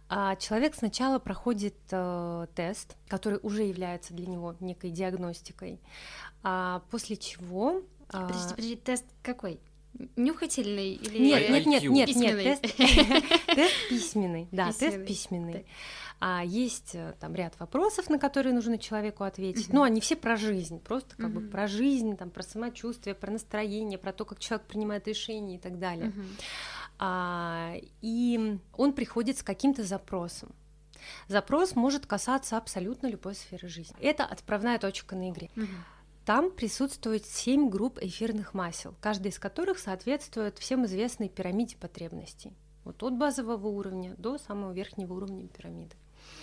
[0.09, 5.81] А, человек сначала проходит э, тест, который уже является для него некой диагностикой,
[6.42, 7.83] а, после чего...
[8.09, 9.61] а, Подожди, подожди, тест какой?
[10.16, 12.44] Нюхательный или Нет, нет, нет, нет, нет, Письменный.
[12.44, 12.62] тест,
[13.46, 15.52] тест письменный, да, тест Письменный, письменный.
[15.52, 15.59] да.
[16.20, 19.68] А есть э, там ряд вопросов, на которые нужно человеку ответить.
[19.68, 19.76] Мгм.
[19.76, 21.50] Ну, они все про жизнь, просто как бы Мгм.
[21.50, 25.78] про жизнь, там, про самочувствие, про настроение, про то, как человек принимает решения и так
[25.78, 26.07] далее.
[26.07, 26.26] Мгм.
[26.98, 30.50] А, и он приходит с каким-то запросом.
[31.28, 33.96] Запрос может касаться абсолютно любой сферы жизни.
[34.00, 35.50] Это отправная точка на игре.
[35.57, 35.68] Мгм.
[36.24, 42.52] Там присутствует семь групп эфирных масел, каждая из которых соответствует всем известной пирамиде потребностей.
[42.84, 45.96] Вот от базового уровня до самого верхнего уровня пирамиды.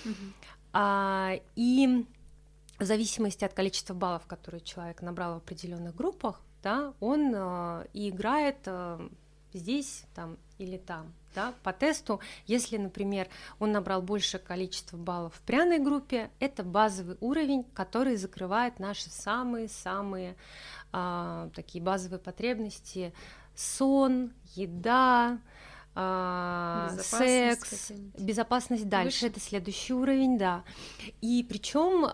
[0.06, 0.34] Мгм.
[0.74, 2.06] А, и
[2.80, 8.10] в зависимости от количества баллов, которые человек набрал в определенных группах, да, он э, и
[8.10, 9.10] играет э,
[9.54, 11.14] здесь, там или там.
[11.34, 17.16] Да, по тесту, если, например, он набрал большее количество баллов в пряной группе, это базовый
[17.22, 20.36] уровень, который закрывает наши самые-самые
[20.92, 23.14] а, такие базовые потребности:
[23.56, 25.40] сон, еда,
[25.93, 29.25] а, Безопасность секс, безопасность дальше.
[29.25, 29.27] Выше?
[29.27, 30.63] Это следующий уровень, да.
[31.21, 32.08] И причем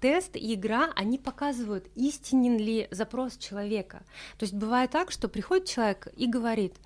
[0.00, 4.02] тест и игра, они показывают, истинен ли запрос человека.
[4.38, 6.76] То есть бывает так, что приходит человек и говорит,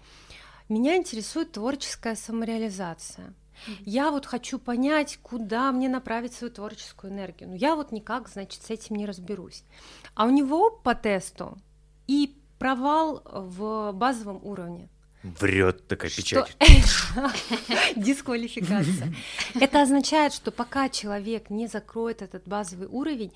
[0.69, 3.35] меня интересует творческая самореализация.
[3.81, 7.51] Я вот хочу понять, куда мне направить свою творческую энергию.
[7.51, 9.63] Но я вот никак, значит, с этим не разберусь.
[10.15, 11.57] А у него по тесту
[12.09, 14.89] и провал в базовом уровне.
[15.23, 16.57] Врет такая Что- печать.
[17.97, 19.15] Дисквалификация.
[19.55, 23.33] Это означает, что пока человек не закроет этот базовый уровень,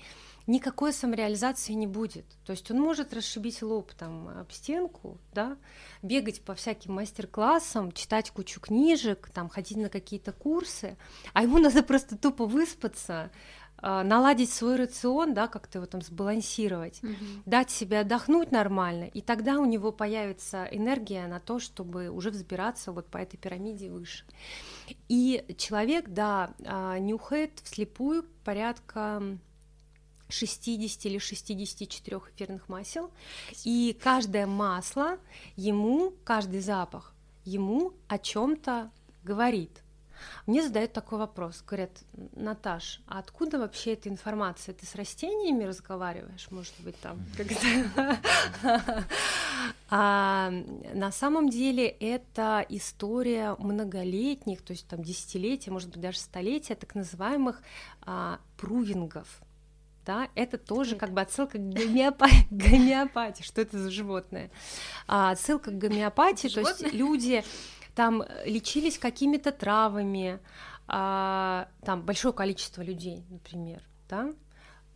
[0.47, 2.25] никакой самореализации не будет.
[2.45, 5.57] То есть он может расшибить лоб там об стенку, да,
[6.01, 10.97] бегать по всяким мастер-классам, читать кучу книжек, там ходить на какие-то курсы,
[11.33, 13.31] а ему надо просто тупо выспаться,
[13.81, 17.43] наладить свой рацион, да, как-то его там сбалансировать Мгм.
[17.45, 22.91] дать себе отдохнуть нормально, и тогда у него появится энергия на то, чтобы уже взбираться
[22.91, 24.25] вот по этой пирамиде выше.
[25.09, 29.21] И человек, да, а, нюхает вслепую порядка
[30.29, 33.11] 60 или 64 эфирных масел,
[33.63, 35.17] и каждое масло
[35.55, 37.13] ему, каждый запах
[37.45, 38.91] ему о чем-то
[39.23, 39.83] говорит.
[40.45, 41.91] Мне задают такой вопрос, говорят,
[42.35, 44.73] Наташ, а откуда вообще эта информация?
[44.73, 48.17] Ты с растениями разговариваешь, может быть, там как-то?
[49.89, 50.51] А
[50.93, 56.93] на самом деле это история многолетних, то есть там десятилетия, может быть, даже столетия так
[56.93, 57.61] называемых
[58.01, 59.41] а, прувингов.
[60.05, 63.43] Да, это тоже как бы отсылка к гомеопа- гомеопатии.
[63.43, 64.49] Что это за животное?
[65.05, 67.43] А, отсылка к гомеопатии, то есть люди
[67.97, 70.39] там э, лечились какими-то травами,
[70.87, 74.35] а, там большое количество людей, например, да,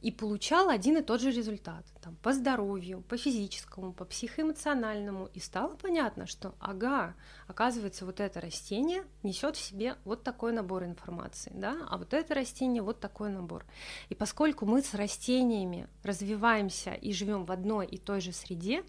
[0.02, 5.40] и получал один и тот же результат, там, по здоровью, по физическому, по психоэмоциональному, и
[5.40, 7.16] стало понятно, что, ага,
[7.48, 12.36] оказывается, вот это растение несет в себе вот такой набор информации, да, а вот это
[12.36, 13.66] растение вот такой набор.
[14.10, 18.84] И поскольку мы с растениями развиваемся и живем в одной и той же среде,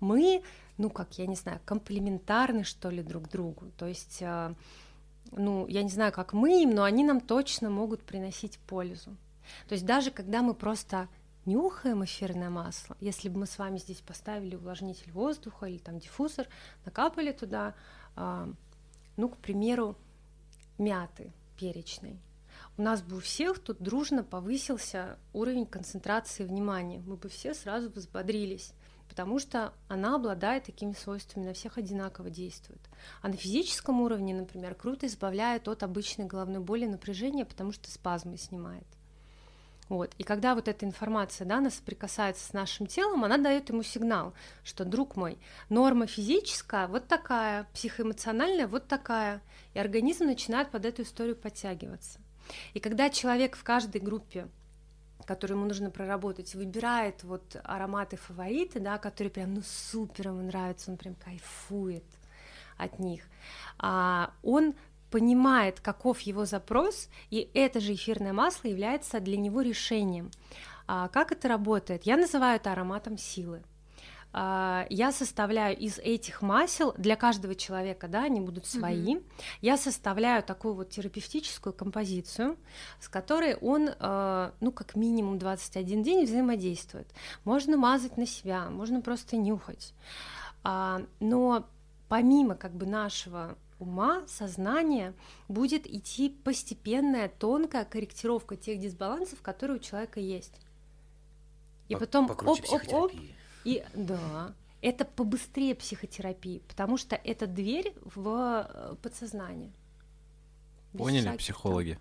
[0.00, 0.42] мы,
[0.78, 3.70] ну как, я не знаю, комплементарны, что ли, друг другу.
[3.76, 4.54] То есть, э,
[5.32, 9.16] ну, я не знаю, как мы им, но они нам точно могут приносить пользу.
[9.68, 11.08] То есть даже когда мы просто
[11.44, 16.46] нюхаем эфирное масло, если бы мы с вами здесь поставили увлажнитель воздуха или там диффузор,
[16.84, 17.74] накапали туда,
[18.16, 18.48] а,
[19.16, 19.96] ну, к примеру,
[20.78, 22.18] мяты перечной,
[22.76, 27.90] у нас бы у всех тут дружно повысился уровень концентрации внимания, мы бы все сразу
[27.90, 28.72] взбодрились,
[29.08, 32.80] потому что она обладает такими свойствами, на всех одинаково действует.
[33.22, 38.36] А на физическом уровне, например, круто избавляет от обычной головной боли напряжения, потому что спазмы
[38.36, 38.86] снимает.
[39.88, 40.12] Вот.
[40.16, 44.32] И когда вот эта информация да, она соприкасается с нашим телом, она дает ему сигнал,
[44.62, 45.38] что, друг мой,
[45.68, 49.42] норма физическая вот такая, психоэмоциональная вот такая,
[49.74, 52.18] и организм начинает под эту историю подтягиваться.
[52.72, 54.48] И когда человек в каждой группе
[55.24, 60.90] которую ему нужно проработать, выбирает вот ароматы фавориты, да, которые прям ну супер ему нравятся,
[60.90, 62.04] он прям кайфует
[62.76, 63.22] от них,
[63.78, 64.74] а, он
[65.10, 70.30] понимает, каков его запрос, и это же эфирное масло является для него решением.
[70.86, 72.02] А, как это работает?
[72.02, 73.62] Я называю это ароматом силы.
[74.36, 79.18] А, Я составляю из этих масел для каждого человека, да, они будут свои.
[79.60, 82.56] Я составляю такую вот терапевтическую композицию,
[82.98, 87.06] с которой он, э, ну, как минимум 21 день взаимодействует.
[87.44, 89.94] Можно мазать на себя, можно просто нюхать.
[90.64, 91.68] А, Но
[92.08, 95.14] помимо как бы нашего ума, сознания,
[95.46, 100.54] будет идти постепенная, тонкая корректировка тех дисбалансов, которые у человека есть.
[101.88, 102.80] И По- потом покруче оп-оп-оп,
[103.12, 103.34] психотерапии.
[103.64, 109.70] И да, это побыстрее психотерапии, потому что это дверь в э, подсознание.
[110.92, 111.98] Без Поняли, всяких психологи?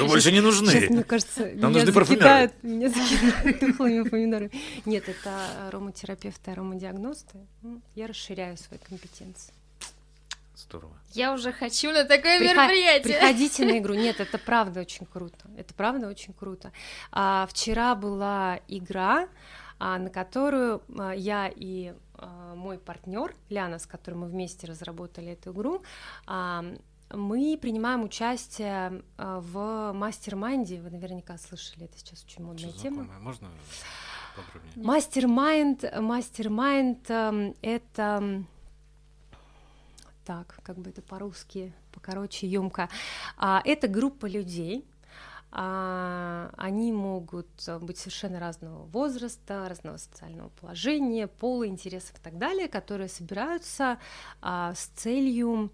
[0.00, 0.70] Вы больше не нужны.
[0.70, 2.20] Сейчас, мне кажется, Нам меня нужны парфюмеры.
[2.22, 4.50] закидают, меня закидают тухлыми помидорами.
[4.86, 7.38] Нет, это ароматерапевты, аромадиагносты.
[7.62, 9.52] М, Я расширяю свои компетенции.
[10.56, 10.96] Здорово.
[11.12, 13.18] Я уже хочу на такое Приход- мероприятие.
[13.18, 13.94] Приходите на игру.
[13.94, 15.36] Нет, это правда очень круто.
[15.58, 16.72] Это правда очень круто.
[17.12, 19.28] А, вчера была игра,
[19.98, 25.52] на которую а, я и а, мой партнер Ляна, с которым мы вместе разработали эту
[25.52, 25.82] игру,
[26.26, 26.64] а,
[27.10, 30.80] мы принимаем участие а, в мастер-майнде.
[30.80, 33.04] Вы наверняка слышали, это сейчас очень модная Что тема.
[33.20, 33.48] Можно
[34.34, 34.84] подробнее?
[34.84, 38.44] Мастер-майнд, мастер-майнд эм, это
[40.24, 42.88] так, как бы это по-русски, покороче, емко.
[43.38, 44.84] это группа людей.
[45.52, 52.36] А, они могут э, быть совершенно разного возраста, разного социального положения, пола, интересов и так
[52.36, 53.98] далее, которые собираются
[54.42, 55.70] а, с целью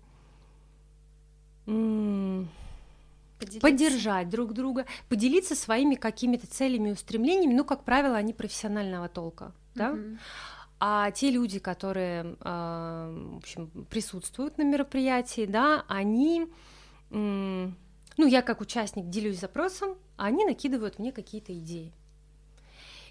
[3.38, 3.60] Поделиться.
[3.60, 9.52] поддержать друг друга, поделиться своими какими-то целями и устремлениями, ну, как правило, они профессионального толка,
[9.74, 9.92] да?
[9.92, 10.18] Мгм.
[10.78, 16.48] А те люди, которые, а, в общем, присутствуют на мероприятии, да, они,
[18.16, 21.92] ну, я как участник делюсь запросом, а они накидывают мне какие-то идеи.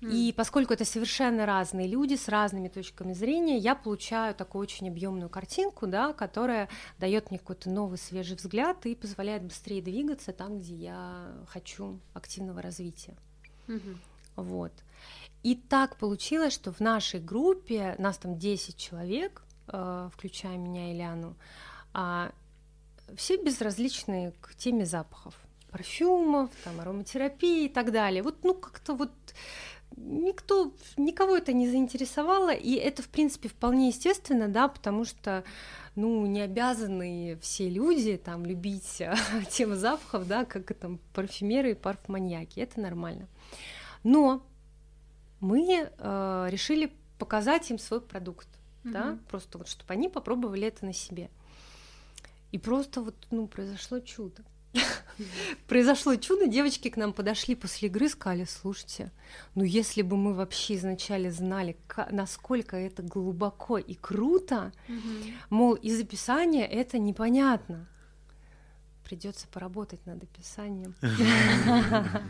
[0.02, 5.30] И поскольку это совершенно разные люди с разными точками зрения, я получаю такую очень объемную
[5.30, 10.74] картинку, да, которая дает мне какой-то новый свежий взгляд и позволяет быстрее двигаться там, где
[10.74, 13.16] я хочу активного развития.
[13.68, 14.00] Мгм.
[14.36, 14.72] Вот.
[15.44, 20.98] И так получилось, что в нашей группе, нас там 10 человек, э, включая меня и
[20.98, 21.36] Ляну,
[21.94, 22.32] а,
[23.16, 25.36] все безразличные к теме запахов.
[25.72, 28.24] Парфюмов, там, ароматерапии и так далее.
[28.24, 29.12] Вот, ну, как-то вот
[29.96, 35.44] никто, никого это не заинтересовало, и это, в принципе, вполне естественно, да, потому что,
[35.96, 39.02] ну, не обязаны все люди там любить
[39.50, 43.28] тему запахов, да, как там парфюмеры и парфманьяки, это нормально.
[44.04, 44.44] Но
[45.40, 48.48] мы э, решили показать им свой продукт,
[48.84, 49.20] да, Мгм.
[49.30, 51.30] просто вот, чтобы они попробовали это на себе.
[52.52, 54.44] И просто вот, ну, произошло чудо.
[55.68, 59.12] Произошло чудо, девочки к нам подошли после игры, сказали, слушайте,
[59.56, 61.78] ну если бы мы вообще изначально знали,
[62.10, 64.72] насколько это глубоко и круто,
[65.50, 67.88] мол, из описания это непонятно.
[69.04, 70.96] Придется поработать над описанием.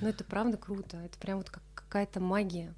[0.00, 2.74] Ну это правда круто, это прям вот как какая-то магия.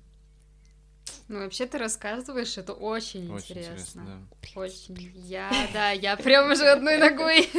[1.29, 3.73] Ну, вообще ты рассказываешь, это очень, Очень интересно.
[3.73, 4.61] интересно, да.
[4.61, 5.13] Очень.
[5.17, 7.51] Я, да, я прям уже одной ногой.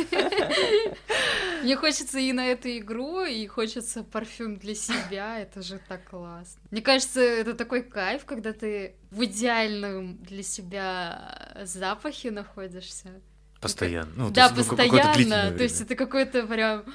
[1.63, 5.39] Мне хочется и на эту игру, и хочется парфюм для себя.
[5.39, 6.61] Это же так классно.
[6.71, 13.21] Мне кажется, это такой кайф, когда ты в идеальном для себя запахе находишься.
[13.59, 14.11] Постоянно.
[14.15, 15.57] Ну, то да, ну, какое-то длительное постоянно.
[15.57, 15.85] То есть время.
[15.87, 16.85] это какой-то прям,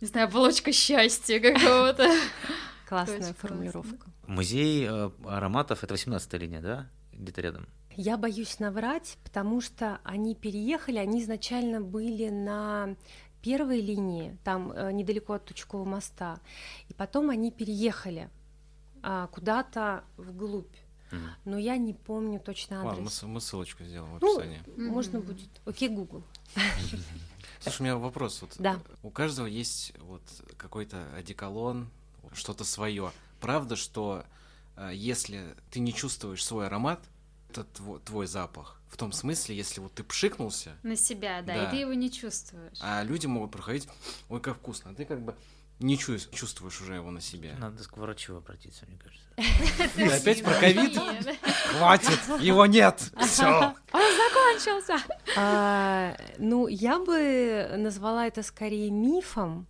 [0.00, 2.08] не знаю, оболочка счастья какого-то.
[2.90, 3.48] Классная Очень классно.
[3.48, 4.10] формулировка.
[4.26, 6.88] Музей э, ароматов это 18 линия, да?
[7.12, 7.68] Где-то рядом.
[7.96, 12.96] Я боюсь наврать, потому что они переехали, они изначально были на
[13.42, 16.40] первой линии, там э, недалеко от Тучкового моста,
[16.88, 18.28] и потом они переехали
[19.02, 20.74] а, куда-то вглубь.
[21.44, 23.22] Но я не помню точно Ладно, мы, адрес.
[23.22, 24.60] мы ссылочку сделаем в Ну, описании.
[24.76, 25.26] Можно Мгм.
[25.28, 25.48] будет.
[25.64, 26.22] Окей, Google.
[27.60, 28.42] Слушай, у меня вопрос.
[28.42, 28.78] Вот, Да.
[29.02, 30.22] У каждого есть вот
[30.56, 31.88] какой-то одеколон,
[32.32, 33.12] что-то свое.
[33.40, 34.24] Правда, что
[34.76, 37.00] э, если ты не чувствуешь свой аромат,
[37.50, 38.80] это твой, твой запах.
[38.88, 41.68] В том смысле, если вот ты пшикнулся, На себя, да, Да.
[41.68, 42.78] и ты его не чувствуешь.
[42.80, 43.88] а люди могут проходить,
[44.28, 45.34] ой, как вкусно, а ты как бы
[45.80, 47.54] не чу- чувствуешь уже его на себе.
[47.58, 49.26] Надо к врачу обратиться, мне кажется.
[49.96, 50.98] Ты опять про ковид?
[51.70, 53.74] Хватит, его нет, все.
[53.92, 54.96] Закончился.
[55.36, 59.66] А, ну, я бы назвала это скорее мифом.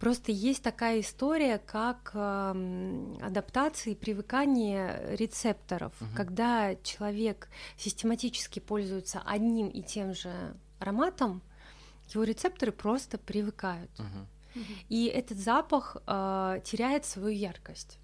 [0.00, 5.92] Просто есть такая история, как эм, адаптация и привыкание рецепторов.
[6.16, 10.32] Когда человек систематически пользуется одним и тем же
[10.78, 11.42] ароматом,
[12.08, 13.90] его рецепторы просто привыкают.
[14.88, 17.98] И этот запах э, теряет свою яркость.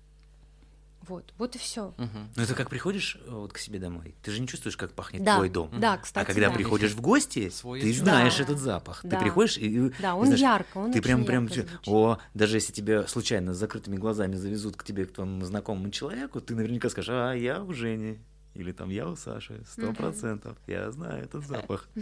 [1.06, 1.94] Вот, вот и все.
[2.36, 5.22] Ну это как приходишь э, вот к себе домой, ты же не чувствуешь, как пахнет
[5.24, 5.70] Да, твой дом.
[5.80, 6.54] да, А кстати, когда да.
[6.54, 8.42] приходишь в гости, Свой ты знаешь Да.
[8.42, 9.00] этот запах.
[9.04, 9.16] Да.
[9.16, 11.66] Ты приходишь и, Да, он знаешь, ярко, он ты прям прям звучит.
[11.86, 16.42] о, даже если тебя случайно с закрытыми глазами завезут к тебе к твоему знакомому человеку,
[16.42, 18.18] ты наверняка скажешь, а я у Жени
[18.54, 21.88] или там я у Саши, сто процентов, я знаю этот запах.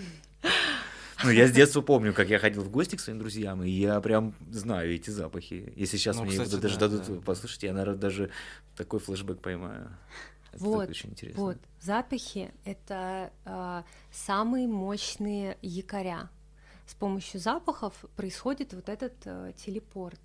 [1.25, 4.01] Ну, я с детства помню, как я ходил в гости к своим друзьям, и я
[4.01, 5.73] прям знаю эти запахи.
[5.77, 7.21] Если сейчас Ну, мне кстати, даже да, дадут да.
[7.23, 8.31] послушать, я, наверное, даже
[8.77, 9.97] такой флешбэк поймаю.
[10.53, 11.43] Это Вот, очень интересно.
[11.43, 16.31] Вот, запахи— это э, самые мощные якоря.
[16.87, 20.21] С помощью запахов происходит вот этот э, телепорт.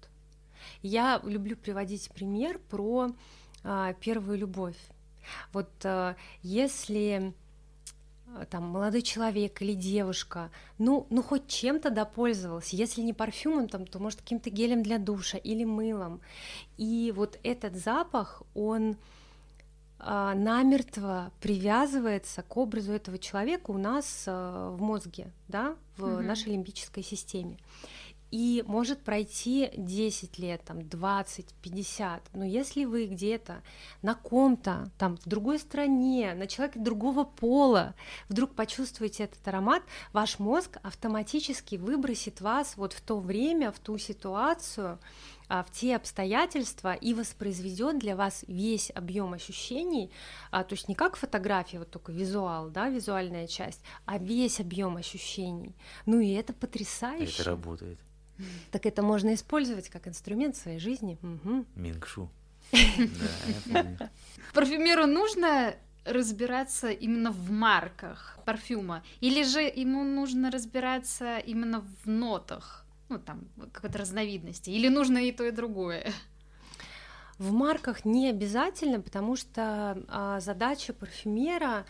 [0.81, 3.09] Я люблю приводить пример про
[3.63, 4.77] э, первую любовь.
[5.53, 7.33] Вот э, если
[8.49, 13.99] там молодой человек или девушка, ну, ну хоть чем-то допользовался, если не парфюмом, там, то
[13.99, 16.21] может каким-то гелем для душа или мылом.
[16.77, 18.97] И вот этот запах, он
[19.99, 26.25] а, намертво привязывается к образу этого человека у нас а, в мозге, да, в Мгм.
[26.25, 27.57] нашей лимбической системе.
[28.31, 32.23] И может пройти 10 лет, там, 20, 50.
[32.33, 33.61] Но если вы где-то
[34.01, 37.93] на ком-то, там, в другой стране, на человеке другого пола,
[38.29, 43.97] вдруг почувствуете этот аромат, ваш мозг автоматически выбросит вас вот в то время, в ту
[43.97, 44.99] ситуацию,
[45.53, 50.09] а, в те обстоятельства и воспроизведет для вас весь объем ощущений,
[50.49, 54.95] а, то есть не как фотография, вот только визуал, да, визуальная часть, а весь объем
[54.95, 55.75] ощущений.
[56.05, 57.41] Ну и это потрясающе.
[57.41, 57.99] Это работает.
[58.71, 61.17] Так это можно использовать как инструмент в своей жизни.
[61.21, 61.65] Мгм.
[61.75, 62.29] Мингшу.
[62.71, 63.97] Да, я помню.
[64.53, 65.75] Парфюмеру нужно
[66.05, 73.47] разбираться именно в марках парфюма, или же ему нужно разбираться именно в нотах, ну там
[73.71, 76.11] какой-то разновидности, или нужно и то и другое.
[77.37, 81.85] В марках не обязательно, потому что а, задача парфюмера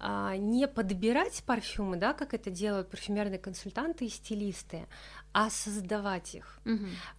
[0.00, 4.86] а, не подбирать парфюмы, да, как это делают парфюмерные консультанты и стилисты,
[5.32, 6.60] а создавать их.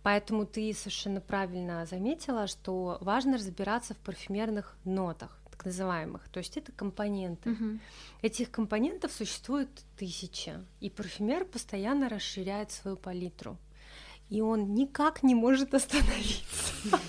[0.03, 6.27] Поэтому ты совершенно правильно заметила, что важно разбираться в парфюмерных нотах, так называемых.
[6.29, 7.49] То есть это компоненты.
[7.49, 7.79] Мгм.
[8.21, 13.57] Этих компонентов существует тысячи, и парфюмер постоянно расширяет свою палитру.
[14.29, 16.99] И он никак не может остановиться.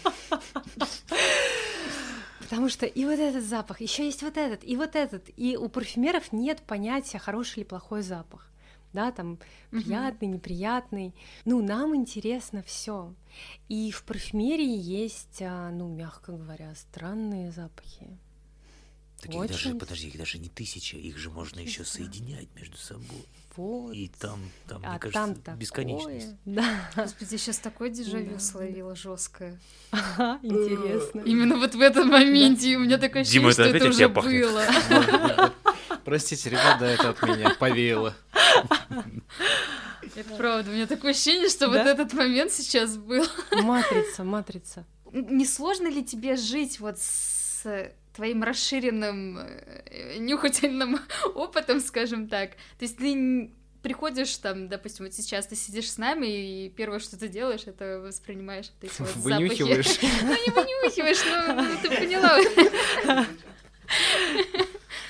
[2.40, 5.30] Потому что и вот этот запах, еще есть вот этот, и вот этот.
[5.36, 8.51] И у парфюмеров нет понятия хороший или плохой запах.
[8.93, 9.38] Да, там
[9.70, 11.14] приятный, неприятный.
[11.45, 13.14] Ну, нам интересно все.
[13.68, 18.07] И в парфюмерии есть, а, ну, мягко говоря, странные запахи.
[19.20, 19.78] Так их даже, Очень.
[19.78, 22.12] подожди, их даже не тысяча, их же можно Очень еще странно.
[22.12, 23.24] соединять между собой.
[23.57, 23.95] Вот.
[23.95, 26.28] И там, там, а мне кажется, там бесконечность.
[26.45, 28.38] Да, Господи, я сейчас такое дежавю Да.
[28.40, 29.61] словила жесткое.
[29.90, 31.20] Ага, интересно.
[31.20, 35.53] Именно вот в этом моменте у меня такое Дима, ощущение, это что это уже было.
[36.05, 38.14] Простите, ребята, это от меня повеяло.
[40.16, 43.24] Это правда, у меня такое ощущение, что вот этот момент сейчас был.
[43.62, 44.84] Матрица, матрица.
[45.12, 51.01] Не сложно ли тебе жить вот с твоим расширенным э, нюхательным
[51.34, 52.53] опытом, скажем так?
[52.78, 57.18] То есть ты приходишь там, допустим, вот сейчас ты сидишь с нами, и первое, что
[57.18, 59.62] ты делаешь, это воспринимаешь вот эти вот запахи.
[59.62, 59.99] Вынюхиваешь.
[60.22, 63.26] Ну, не вынюхиваешь, но ну, ты поняла.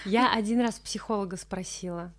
[0.04, 2.12] Я один раз психолога спросила.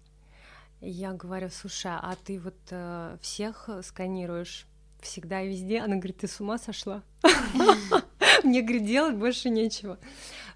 [0.86, 4.68] Я говорю, слушай, а ты вот э, всех сканируешь
[5.00, 5.80] всегда и везде?
[5.80, 7.04] Она говорит, ты с ума сошла?
[8.44, 9.98] Мне, говорит, делать больше нечего.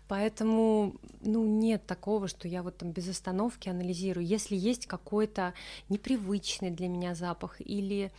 [0.10, 4.26] Поэтому, ну, нет такого, что я вот там без остановки анализирую.
[4.26, 5.54] Если есть какой-то
[5.88, 8.12] непривычный для меня запах или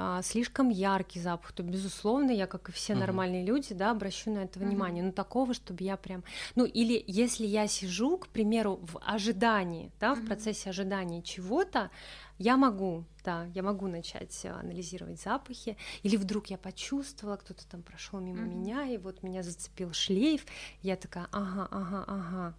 [0.00, 3.00] а, слишком яркий запах, то, безусловно, я, как и все Мгм.
[3.00, 5.02] нормальные люди, да, обращу на это внимание.
[5.02, 6.22] Но такого, чтобы я прям...
[6.54, 10.26] Ну, или если я сижу, к примеру, в ожидании, да, в Мгм.
[10.28, 11.90] процессе ожидания чего-то,
[12.38, 17.82] я могу, да, я могу начать э, анализировать запахи, или вдруг я почувствовала, кто-то там
[17.82, 18.50] прошел мимо Мгм.
[18.50, 20.46] меня, и вот меня зацепил шлейф,
[20.82, 22.54] я такая, ага, ага, ага.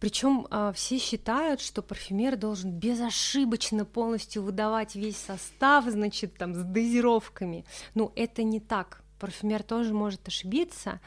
[0.00, 7.64] Причем все считают, что парфюмер должен безошибочно полностью выдавать весь состав, значит, там с дозировками.
[7.94, 9.02] Ну, это не так.
[9.18, 11.00] Парфюмер тоже может ошибиться,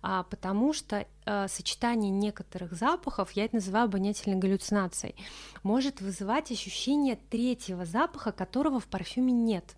[0.00, 5.14] а, потому что а, сочетание некоторых запахов, я это называю обонятельной галлюцинацией,
[5.62, 9.76] может вызывать ощущение третьего запаха, которого в парфюме нет.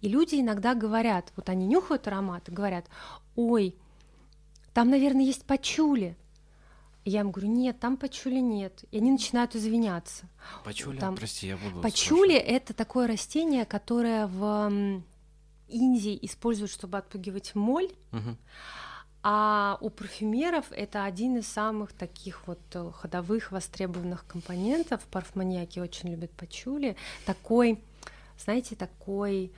[0.00, 2.86] И люди иногда говорят, вот они нюхают аромат и говорят,
[3.34, 3.74] ой,
[4.72, 6.16] там, наверное, есть пачули.
[7.08, 8.84] Я им говорю, нет, там пачули нет.
[8.90, 10.28] И они начинают извиняться.
[10.62, 15.02] Пачули, Там прости, я буду Пачули— это такое растение, которое в
[15.68, 17.90] Индии используют, чтобы отпугивать моль.
[18.10, 18.36] Мгм.
[19.22, 25.02] а у парфюмеров это один из самых таких вот э, ходовых востребованных компонентов.
[25.10, 26.94] Парфманьяки очень любят пачули.
[27.26, 27.82] Такой,
[28.38, 29.52] знаете, такой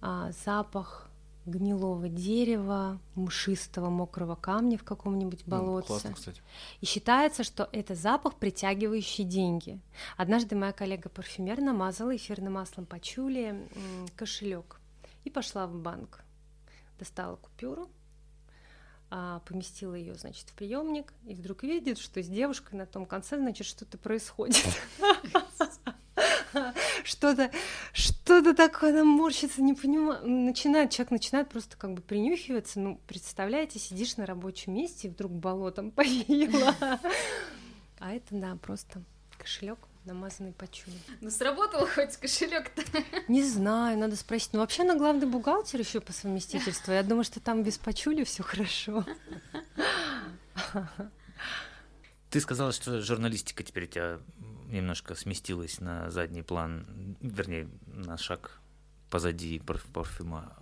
[0.00, 1.09] а, запах
[1.46, 5.88] гнилого дерева, мшистого мокрого камня в каком-нибудь Ну, болотце.
[5.88, 6.42] Классно, кстати.
[6.80, 9.80] И считается, что это запах, притягивающий деньги.
[10.16, 13.68] Однажды моя коллега-парфюмер намазала эфирным маслом пачули
[14.16, 14.80] кошелек
[15.24, 16.22] и пошла в банк.
[16.98, 17.88] Достала купюру,
[19.10, 23.38] а, поместила ее, значит, в приемник, и вдруг видит, что с девушкой на том конце,
[23.38, 24.64] значит, что-то происходит.
[27.04, 27.50] Что-то,
[27.92, 30.26] что-то такое нам морщится, не понимаю.
[30.26, 32.80] Начинает, человек начинает просто как бы принюхиваться.
[32.80, 36.74] Ну, представляете, сидишь на рабочем месте, и вдруг болотом повеяло.
[37.98, 39.02] А это, да, просто
[39.38, 40.96] кошелек намазанный почули.
[41.20, 42.82] Ну, сработал хоть кошелек-то.
[43.28, 44.52] Не знаю, надо спросить.
[44.52, 46.92] Ну, вообще, на главный бухгалтер еще по совместительству.
[46.92, 49.04] Я думаю, что там без почули все хорошо.
[52.30, 54.20] Ты сказала, что журналистика теперь у тебя
[54.70, 58.60] немножко сместилась на задний план, вернее, на шаг
[59.10, 60.56] позади парфюма.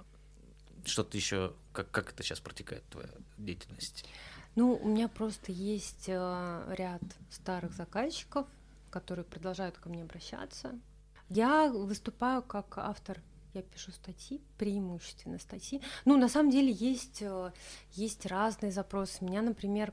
[0.84, 4.06] Что-то еще, как, как это сейчас протекает, твоя деятельность?
[4.54, 8.46] Ну, у меня просто есть э, ряд старых заказчиков,
[8.90, 10.78] которые продолжают ко мне обращаться.
[11.28, 13.20] Я выступаю как автор
[13.54, 15.80] я пишу статьи, преимущественно статьи.
[16.04, 17.52] Ну, на самом деле есть, э,
[17.92, 19.24] есть разные запросы.
[19.24, 19.92] Меня, например,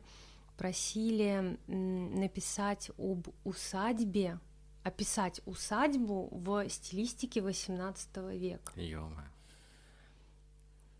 [0.58, 4.39] просили написать об усадьбе,
[4.84, 8.72] описать усадьбу в стилистике XVIII века.
[8.80, 9.12] ё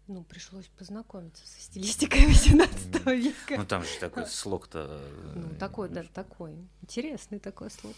[0.08, 3.58] ну, пришлось познакомиться со стилистикой 18 века.
[3.58, 4.88] Ну, там же такой слог-то...
[5.02, 6.56] Э, ну, такой, да, такой.
[6.82, 7.96] Интересный такой слог.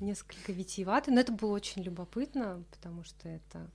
[0.00, 3.70] Несколько витиеватый, но это было очень любопытно, потому что это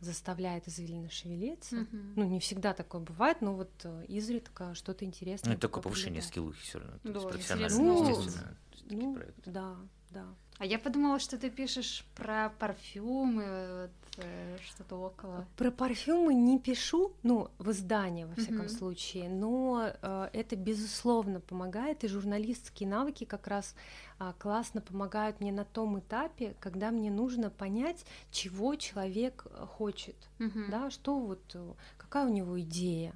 [0.00, 1.76] заставляет извилины шевелиться.
[1.76, 2.12] Mm-hmm.
[2.16, 5.50] Ну, не всегда такое бывает, но вот э, изредка что-то интересное.
[5.50, 6.98] Ну, это такое повышение скиллухи все равно.
[7.04, 8.56] Да, профессионально, ну, естественно.
[8.90, 9.76] Ну, да,
[10.10, 10.24] да.
[10.58, 15.46] А я подумала, что ты пишешь про парфюмы, вот, э, что-то около.
[15.56, 18.78] Про парфюмы не пишу, ну, в издании, во всяком mm-hmm.
[18.78, 23.76] случае, но э, это, безусловно, помогает, и журналистские навыки как раз
[24.18, 30.70] э, классно помогают мне на том этапе, когда мне нужно понять, чего человек хочет, mm-hmm.
[30.70, 33.14] да, что вот, э, какая у него идея.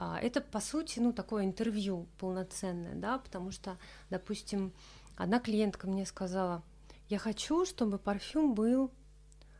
[0.00, 3.76] А, это, по сути, ну, такое интервью полноценное, да, потому что,
[4.10, 4.72] допустим,
[5.18, 6.62] Одна клиентка мне сказала,
[7.08, 8.92] я хочу, чтобы парфюм был,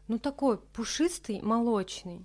[0.07, 2.24] ну, такой пушистый, молочный.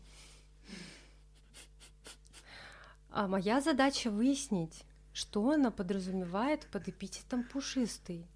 [3.10, 4.84] А моя задача выяснить,
[5.14, 8.28] что она подразумевает под эпитетом пушистый.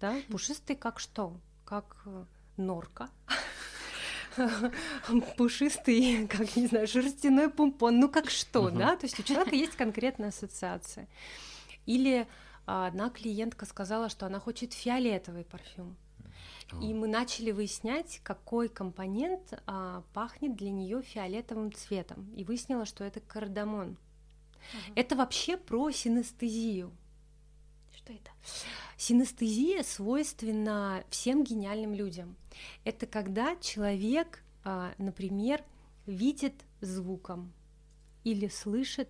[0.00, 0.20] Да?
[0.30, 1.36] Пушистый как что?
[1.64, 2.24] Как э,
[2.56, 3.10] норка.
[5.36, 8.00] Пушистый, как, не знаю, шерстяной помпон.
[8.00, 8.96] Ну, как что, да?
[8.96, 11.08] То есть у человека есть конкретная ассоциация.
[11.86, 12.26] Или
[12.66, 15.96] а одна клиентка сказала, что она хочет фиолетовый парфюм.
[16.82, 22.32] И мы начали выяснять, какой компонент а, пахнет для нее фиолетовым цветом.
[22.34, 23.90] И выяснила, что это кардамон.
[23.90, 24.92] Угу.
[24.96, 26.90] Это вообще про синестезию.
[28.04, 28.30] Что это?
[28.96, 32.36] Синестезия свойственна всем гениальным людям.
[32.84, 35.62] Это когда человек, а, например,
[36.06, 37.52] видит звуком
[38.22, 39.08] или слышит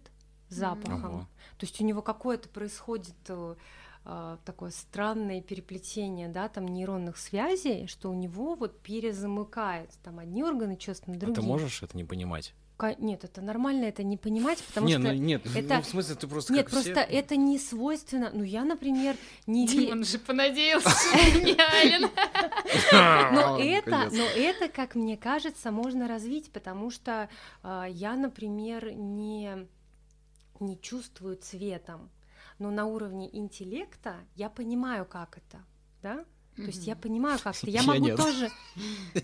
[0.49, 1.05] запахом.
[1.05, 1.28] Ого.
[1.59, 3.57] То есть у него какое-то происходит э,
[4.05, 10.45] э, такое странное переплетение, да, там нейронных связей, что у него вот перезамыкает там одни
[10.45, 11.38] органы чувств на другие.
[11.38, 12.55] А ты можешь это не понимать?
[12.99, 16.16] Нет, это нормально, это не понимать, потому не, что ну, нет, это ну, в смысле
[16.16, 17.01] ты просто нет, как просто все...
[17.01, 18.31] это не свойственно.
[18.35, 19.16] Ну я, например,
[19.47, 19.93] не ви...
[19.93, 22.11] Он же понадеялся, что гениален.
[23.35, 27.29] Но это, но это, как мне кажется, можно развить, потому что
[27.62, 29.68] э, я, например, не
[30.61, 32.11] не чувствую цветом,
[32.59, 35.64] но на уровне интеллекта я понимаю, как это,
[36.03, 36.25] да?
[36.57, 37.68] То есть я понимаю, как это.
[37.68, 38.16] Я, я могу нет.
[38.16, 38.49] тоже.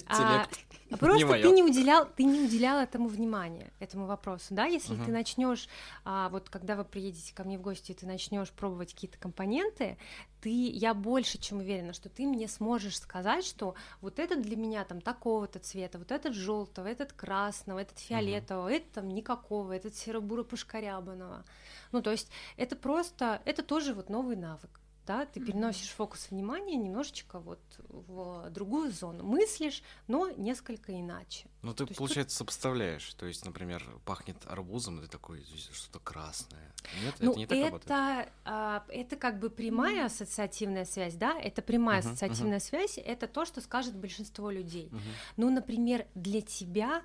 [0.06, 0.48] а,
[0.96, 4.66] просто не ты не уделял, ты не уделял этому внимания, этому вопросу, да?
[4.66, 5.04] Если uh-huh.
[5.06, 5.68] ты начнешь,
[6.04, 9.98] а, вот когда вы приедете ко мне в гости, ты начнешь пробовать какие-то компоненты,
[10.40, 14.84] ты, я больше чем уверена, что ты мне сможешь сказать, что вот этот для меня
[14.84, 18.76] там такого-то цвета, вот этот желтого, этот красного, этот фиолетового, uh-huh.
[18.76, 21.44] этот там никакого, этот серо-буро-пушкарябаного.
[21.92, 26.76] Ну, то есть это просто, это тоже вот новый навык да, ты переносишь фокус внимания
[26.76, 31.48] немножечко вот в другую зону, мыслишь, но несколько иначе.
[31.62, 32.48] Ну ты, то получается, тут...
[32.48, 36.72] сопоставляешь, то есть, например, пахнет арбузом, и ты такой, что-то красное.
[37.02, 38.32] Нет, ну, это не так это, работает?
[38.44, 42.68] А, это как бы прямая ассоциативная связь, да, это прямая uh-huh, ассоциативная uh-huh.
[42.68, 44.88] связь, это то, что скажет большинство людей.
[44.92, 45.00] Uh-huh.
[45.36, 47.02] Ну, например, для тебя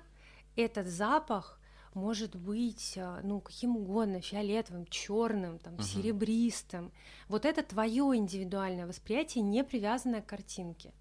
[0.54, 1.58] этот запах
[1.96, 5.82] может быть, а, ну, каким угодно, фиолетовым, черным, там, uh-huh.
[5.82, 6.92] серебристым.
[7.26, 10.92] Вот это твое индивидуальное восприятие, не привязанное к картинке.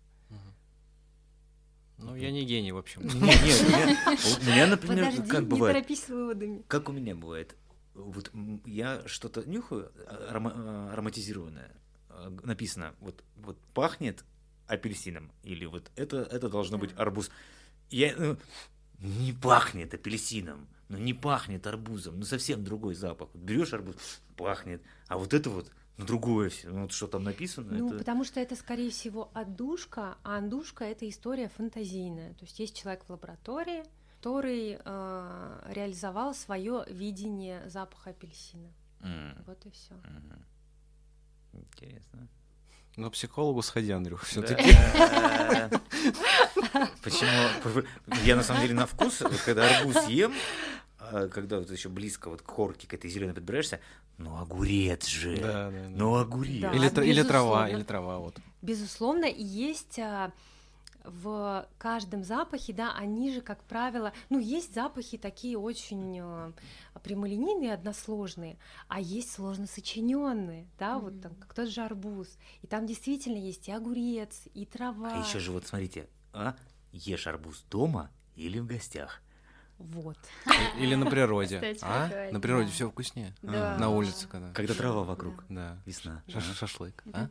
[1.98, 3.02] Ну, я не гений, в общем.
[3.06, 5.76] Нет, нет, у меня, например, Подожди, как бывает.
[5.76, 6.64] не торопись с выводами.
[6.68, 7.56] Как у меня бывает.
[7.94, 8.32] Вот
[8.66, 9.94] я что-то нюхаю
[10.30, 11.72] арома- ароматизированное,
[12.10, 14.26] а, написано, вот, вот пахнет
[14.68, 17.30] апельсином, или вот это, это должно быть арбуз.
[17.90, 18.38] Я, ну,
[19.00, 20.68] не пахнет апельсином.
[20.90, 23.30] Ну не пахнет арбузом, ну совсем другой запах.
[23.34, 23.96] Вот берешь арбуз,
[24.36, 26.70] пахнет, а вот это вот ну, другое все.
[26.70, 27.72] Ну, вот что там написано.
[27.72, 27.98] Ну, это...
[28.00, 32.34] потому что это, скорее всего, отдушка, а отдушка— это история фантазийная.
[32.34, 33.84] То есть есть человек в лаборатории,
[34.18, 38.74] который э, реализовал свое видение запаха апельсина.
[39.02, 39.94] М, Вот и все.
[39.94, 40.46] мгм.
[41.54, 42.28] Интересно.
[42.98, 45.70] Ну, к психологу сходи, Андрюх, все таки Да.
[47.04, 47.84] Почему?
[48.24, 50.34] Я на самом деле на вкус, когда арбуз ем,
[51.00, 53.80] а, когда вот еще близко вот к корке, к этой зеленой подбираешься,
[54.18, 55.78] ну огурец же, Да, да, да.
[55.90, 56.62] ну огурец.
[56.62, 56.72] Да.
[56.74, 58.38] Или, тр- или трава, или трава, вот.
[58.62, 60.32] Безусловно, и есть а,
[61.08, 66.54] в каждом запахе, да, они же, как правило, ну, есть запахи такие очень а,
[67.04, 72.38] прямолинейные, односложные, а есть сложно сочиненные, да, вот там, как тот же арбуз.
[72.62, 75.12] И там действительно есть и огурец, и трава.
[75.14, 76.56] А еще же вот смотрите, а
[76.92, 79.22] ешь арбуз дома или в гостях?
[79.78, 80.18] Вот.
[80.78, 81.56] И- Или на природе.
[81.58, 82.08] Кстати, А?
[82.08, 82.72] бывает, На природе да.
[82.72, 83.36] все вкуснее.
[83.42, 83.78] Да.
[83.78, 84.54] На улице, когда.
[84.54, 85.78] Когда трава вокруг, Да.
[85.86, 86.24] весна.
[86.30, 87.04] Шашлык.
[87.06, 87.18] И а?
[87.18, 87.30] много.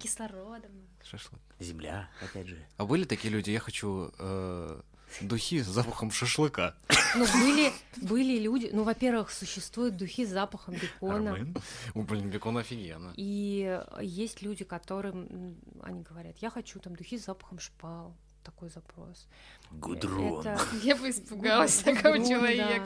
[1.05, 1.41] Шашлык.
[1.61, 2.59] земля, опять же.
[2.77, 4.81] А были такие люди, я хочу э,
[5.21, 6.75] духи с запахом шашлыка.
[7.15, 11.33] Ну, были, были люди, ну, во-первых, существуют духи с запахом бекона.
[11.33, 11.57] Армен?
[11.95, 13.13] О, блин, бекон офигенно.
[13.17, 18.17] И есть люди, которым они говорят, я хочу там духи с запахом шпал.
[18.43, 19.27] Такой запрос.
[19.71, 20.41] Гудрон.
[20.41, 22.85] Это- Я бы испугалась Гудрон, такого да.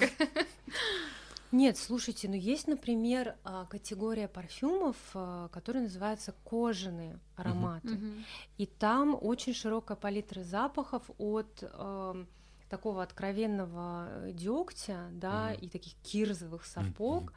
[1.51, 7.88] Нет, слушайте, ну есть, например, а, категория парфюмов, а, которые называются кожаные ароматы.
[7.94, 8.24] Мгм.
[8.59, 12.28] И там очень широкая палитра запахов от эм,
[12.68, 15.61] такого откровенного дегтя, да, Мгм.
[15.61, 17.32] и таких кирзовых сапог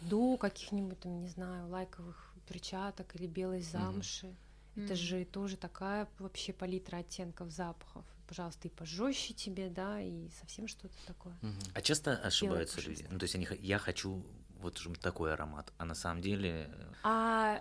[0.00, 4.34] до каких-нибудь, там, не знаю, лайковых перчаток или белой замши.
[4.74, 4.96] Это Мгм.
[4.96, 8.04] же тоже такая вообще палитра оттенков запахов.
[8.30, 11.36] Пожалуйста, и пожестче тебе, да, и совсем что-то такое.
[11.42, 11.58] Мгм.
[11.74, 13.04] А часто ошибаются люди?
[13.10, 14.24] Ну, то есть они, я хочу
[14.60, 16.70] вот такой аромат, а на самом деле...
[16.72, 17.60] э, А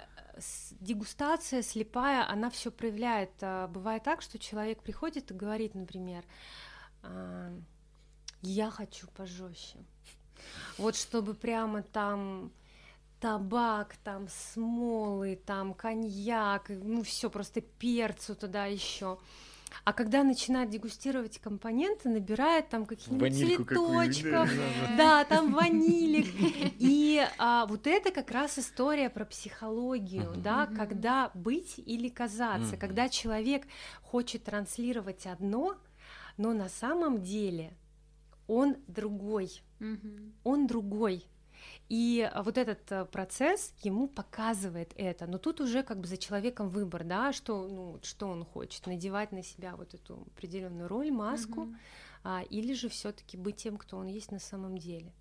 [0.80, 3.32] дегустация слепая, она все проявляет.
[3.42, 6.24] А, Бывает так, что человек приходит и говорит, например,
[7.02, 7.52] а,
[8.44, 9.80] я хочу пожестче.
[10.78, 12.52] Вот чтобы прямо там
[13.20, 19.18] табак, там смолы, там коньяк, ну все, просто перцу туда еще.
[19.84, 24.50] А когда начинает дегустировать компоненты, набирает там каких-нибудь какую-нибудь, цветочков,
[24.98, 25.24] да.
[25.26, 26.28] там ванилик.
[26.80, 33.10] И а, вот это как раз история про психологию, да, когда быть или казаться, когда
[33.10, 33.66] человек
[34.02, 35.76] хочет транслировать одно,
[36.38, 37.74] но на самом деле
[38.48, 39.62] он другой,
[40.44, 41.24] он другой.
[41.90, 45.26] И а, вот этот а, процесс ему показывает это.
[45.28, 49.32] Но тут уже как бы за человеком выбор, да, что, ну, что он хочет, надевать
[49.32, 51.78] на себя вот эту определенную роль, маску, Мгм.
[52.24, 55.12] а, или же все-таки быть тем, кто он есть на самом деле.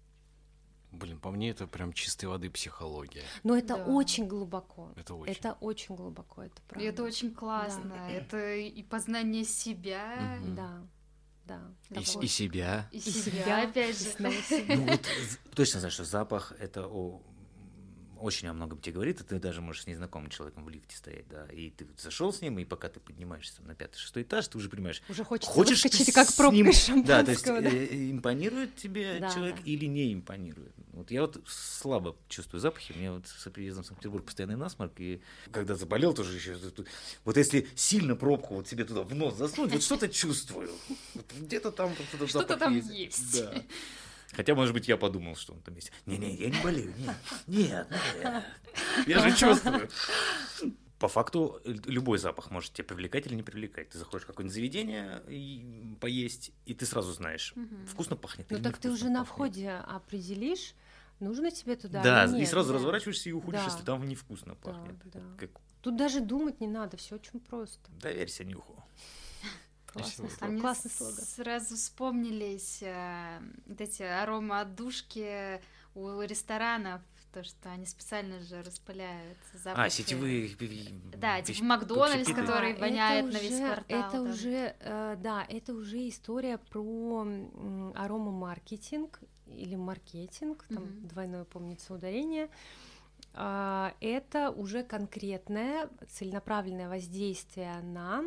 [0.93, 3.23] Блин, по мне это прям чистой воды психология.
[3.45, 3.85] Но это Да.
[3.85, 4.91] очень глубоко.
[4.97, 5.33] Это очень.
[5.33, 6.89] Это очень глубоко, это И правда.
[6.89, 7.93] это очень классно.
[8.09, 10.55] Это и познание себя, Мгм.
[10.55, 10.83] Да,
[11.49, 12.01] да.
[12.01, 12.89] И, и себя.
[12.93, 14.11] и, И себя, опять же.
[14.69, 15.01] Ну вот
[15.55, 17.23] точно знаю, что запах это о
[18.21, 21.29] очень о многом тебе говорит, и ты даже можешь с незнакомым человеком в лифте стоять,
[21.29, 24.69] да, и ты зашел с ним, и пока ты поднимаешься на пятый-шестой этаж, ты уже
[24.69, 27.61] понимаешь, Уже хочется хочешь выскочить, как пробка ним- из да, то есть шампанского.
[27.62, 27.69] да.
[27.71, 29.62] э, импонирует тебе Да, человек да.
[29.64, 30.73] или не импонирует.
[30.93, 34.93] Вот я вот слабо чувствую запахи, у меня вот с приездом в Санкт-Петербург постоянный насморк,
[34.99, 35.21] и
[35.53, 36.57] когда заболел тоже еще,
[37.25, 40.71] вот если сильно пробку вот себе туда в нос засунуть, вот что-то чувствую,
[41.14, 41.95] Вот где-то там
[42.27, 43.41] Что-то запах там есть.
[43.41, 43.62] Да.
[44.33, 45.91] Хотя, может быть, я подумал, что он там есть.
[46.07, 46.93] Не-не, я не болею.
[46.99, 47.16] Нет,
[47.47, 47.89] нет,
[48.22, 48.45] нет.
[49.07, 49.89] Я же чувствую.
[50.99, 53.91] По факту, любой запах может тебя привлекать или не привлекать.
[53.91, 57.87] Ты заходишь в какое-нибудь заведение и поесть, и ты сразу знаешь, Мгм.
[57.87, 59.29] вкусно пахнет Ну так ты уже на пахнет.
[59.29, 60.74] входе определишь,
[61.20, 62.74] нужно тебе туда Да, или и нет, сразу да.
[62.79, 63.70] разворачиваешься и уходишь, Да.
[63.70, 64.97] если там невкусно Да, пахнет.
[65.05, 65.20] да.
[65.39, 65.51] Как
[65.83, 67.89] Тут даже думать не надо, все очень просто.
[68.03, 68.83] доверься нюху.
[69.99, 70.29] Классный.
[70.41, 71.25] А мне Классный слоган.
[71.25, 75.61] сразу вспомнились э, вот эти аромаотдушки
[75.95, 77.01] у ресторанов,
[77.33, 79.87] то, что они специально же распыляют запахи.
[79.87, 80.51] А, сетевые...
[81.17, 84.31] Да, типа Макдональдс, который это воняет на весь уже- квартал, Это там.
[84.31, 91.09] уже, э, да, это уже история про м, аромамаркетинг или маркетинг, там Мгм.
[91.09, 92.49] двойное, помнится, ударение.
[93.35, 98.25] А, Это уже конкретное целенаправленное воздействие на,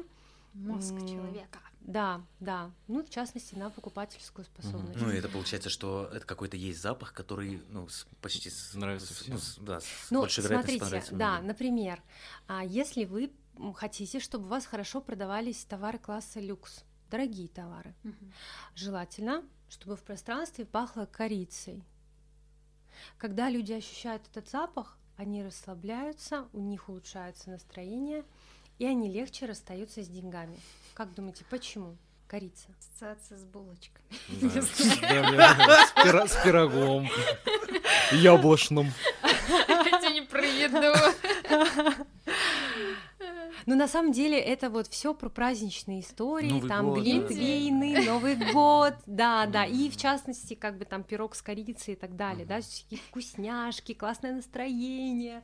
[0.53, 1.59] Мозг человека.
[1.81, 4.99] да, да, ну, в частности, на покупательскую способность.
[4.99, 9.13] Ну, и это получается, что это какой-то есть запах, который, ну, с- почти с, Нравится
[9.13, 9.33] с- всем.
[9.35, 11.47] ну, с- да, с Ну, большей смотрите, понравится да, многим.
[11.47, 12.03] например,
[12.47, 13.31] а если вы
[13.75, 18.33] хотите, чтобы у вас хорошо продавались товары класса люкс, дорогие товары, Мгм.
[18.75, 21.83] желательно, чтобы в пространстве пахло корицей.
[23.17, 28.23] Когда люди ощущают этот запах, они расслабляются, у них улучшается настроение,
[28.81, 30.57] и они легче расстаются с деньгами.
[30.95, 31.97] Как думаете, почему?
[32.25, 32.69] Корица.
[32.79, 34.07] Ассоциация с булочками.
[36.27, 37.07] С пирогом.
[38.11, 38.91] Яблочным.
[39.21, 42.07] Это не про еду.
[43.71, 47.01] Но на самом деле это вот все про праздничные истории, Новый там год, да.
[47.03, 51.95] глинтвейны, Новый год, да, да, и в частности как бы там пирог с корицей и
[51.95, 55.41] так далее, да, всякие вкусняшки, классное настроение,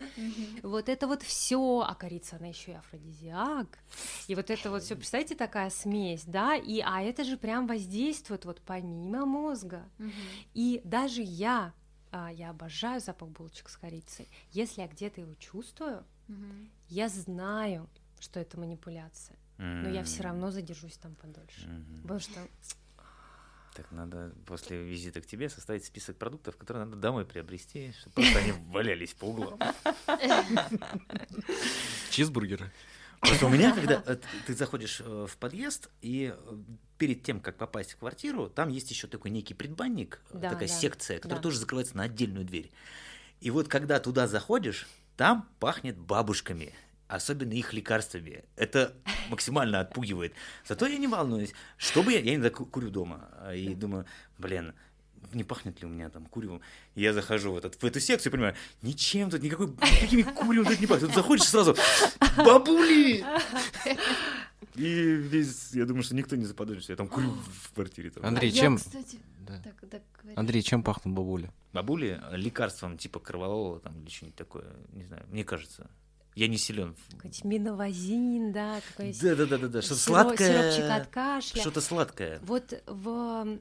[0.61, 3.79] вот это вот все, а корица она еще и афродизиак,
[4.27, 8.43] и вот это вот все, представьте, такая смесь, да, и а это же прям воздействует
[8.43, 9.85] вот помимо мозга,
[10.53, 11.73] и даже я,
[12.11, 16.03] а, я обожаю запах булочек с корицей, если я где-то его чувствую,
[16.89, 17.87] я знаю,
[18.19, 21.67] что это манипуляция, но я все равно задержусь там подольше.
[21.67, 22.01] Мгм.
[22.03, 22.47] Потому что
[23.75, 28.39] Так надо после визита к тебе составить список продуктов, которые надо домой приобрести, чтобы просто
[28.39, 29.59] они валялись по углам.
[32.09, 32.71] Чизбургеры.
[33.19, 36.57] Просто у меня, когда э, ты заходишь э, в подъезд, и э,
[36.99, 40.73] перед тем, как попасть в квартиру, там есть еще такой некий предбанник, Да, такая да,
[40.73, 41.43] секция, которая да.
[41.43, 42.71] тоже закрывается на отдельную дверь.
[43.41, 46.73] И вот когда туда заходишь, там пахнет бабушками,
[47.07, 48.43] особенно их лекарствами.
[48.55, 48.93] Это
[49.29, 50.33] максимально отпугивает.
[50.67, 51.53] Зато я не волнуюсь.
[51.77, 52.19] Что бы я...
[52.19, 53.29] Я иногда ку- курю дома.
[53.41, 54.05] а, И думаю,
[54.37, 54.73] блин,
[55.33, 56.61] не пахнет ли у меня там куревом?
[56.95, 60.79] Я захожу в, этот, в эту секцию и понимаю, ничем тут, никакой, никакими куревом тут
[60.79, 61.07] не пахнет.
[61.07, 61.75] Тут заходишь и сразу,
[62.37, 63.25] бабули!
[64.75, 68.09] И весь, я думаю, что никто не заподозрит, что я там курю в квартире.
[68.11, 68.25] Там.
[68.25, 68.77] Андрей, А я, чем...
[68.77, 69.59] кстати, Да.
[69.63, 70.01] так, так.
[70.35, 71.51] Андрей, чем пахнут бабули?
[71.73, 75.89] Бабули лекарством типа корвалола там или что-нибудь такое, не знаю, мне кажется.
[76.37, 76.95] Я не силен.
[77.09, 79.81] какой-нибудь миновазин, да, какой Да, да, да, да, да.
[79.81, 80.71] Что-то сладкое.
[80.71, 81.61] сиропчик от кашля.
[81.61, 82.39] Что-то сладкое.
[82.43, 83.57] Вот в,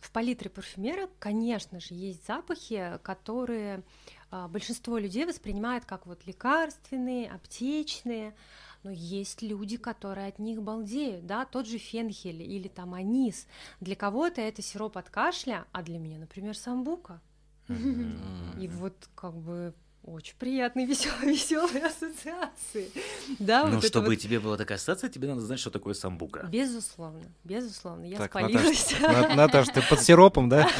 [0.00, 3.82] в палитре парфюмера, конечно же, есть запахи, которые
[4.30, 8.34] а, большинство людей воспринимает как вот лекарственные, аптечные,
[8.82, 13.46] но есть люди, которые от них балдеют, да, тот же фенхель или там анис.
[13.80, 17.20] Для кого-то это сироп от кашля, а для меня, например, самбука.
[17.68, 19.74] И вот как бы
[20.04, 22.90] очень приятные, веселые, веселые ассоциации.
[23.38, 26.46] Да, Ну, вот чтобы вот тебе была такая ассоциация, тебе надо знать, что такое самбука.
[26.50, 28.94] Безусловно, безусловно, я Так, спалилась.
[29.00, 30.68] На- Наташ, ты под сиропом, да?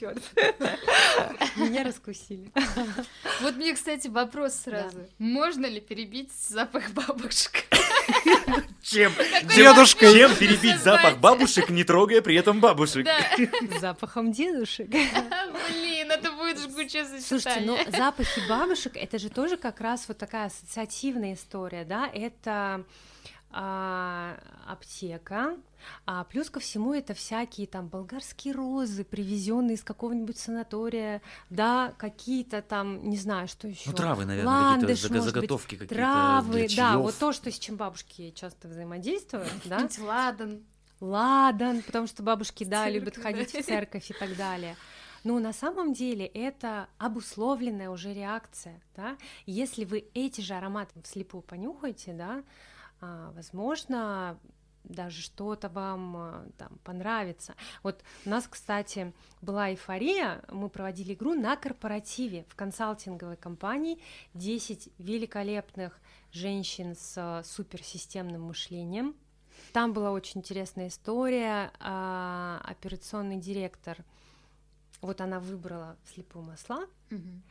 [0.00, 0.22] Чёрт.
[1.56, 2.50] Меня раскусили.
[3.40, 4.98] Вот мне, кстати, вопрос сразу.
[5.18, 7.64] Можно ли перебить запах бабушек?
[8.82, 9.12] Чем?
[9.54, 10.12] Дедушкой.
[10.12, 13.06] Чем перебить запах бабушек, не трогая при этом бабушек?
[13.80, 14.88] Запахом дедушек.
[16.62, 17.90] Жгучее Слушайте, ну сочетание.
[17.98, 22.08] запахи бабушек это же тоже как раз вот такая ассоциативная история, да?
[22.12, 22.84] Это
[23.54, 25.56] а, аптека,
[26.06, 32.62] а плюс ко всему это всякие там болгарские розы, привезенные из какого-нибудь санатория, да, какие-то
[32.62, 33.90] там, не знаю, что еще.
[33.90, 37.76] Ну, травы, наверное, Ландыш, какие-то заготовки какие-то Травы, для да, вот то, что с чем
[37.76, 40.62] бабушки часто взаимодействуют, да, ладан.
[41.00, 44.76] ладан, потому что бабушки, да, любят ходить в церковь и так далее.
[45.24, 49.16] Но на самом деле это обусловленная уже реакция, да.
[49.46, 52.42] Если вы эти же ароматы вслепую понюхаете, да,
[53.00, 54.38] а, возможно,
[54.84, 57.54] даже что-то вам а, там понравится.
[57.82, 64.00] Вот у нас, кстати, была эйфория, мы проводили игру на корпоративе в консалтинговой компании
[64.34, 66.00] 10 великолепных
[66.32, 69.14] женщин с а, суперсистемным мышлением,
[69.72, 71.72] там была очень интересная история.
[71.78, 73.98] Операционный директор,
[75.02, 77.42] вот она выбрала вслепую масла, Мгм.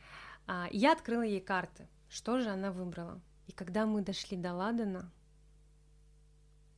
[0.46, 1.86] а, я открыла ей карты.
[2.08, 3.20] Что же она выбрала?
[3.46, 5.10] И когда мы дошли до Ладана,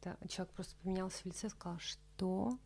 [0.03, 2.59] да, человек просто поменялся в лице и сказал, что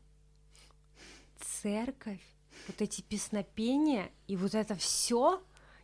[1.41, 2.23] церковь,
[2.67, 5.43] вот эти песнопения и вот это все?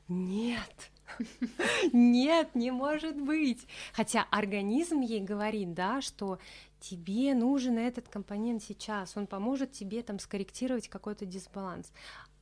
[0.08, 0.90] Нет.
[1.92, 3.66] Нет, не может быть.
[3.92, 6.38] Хотя организм ей говорит, да, что
[6.80, 11.92] тебе нужен этот компонент сейчас, он поможет тебе там скорректировать какой-то дисбаланс.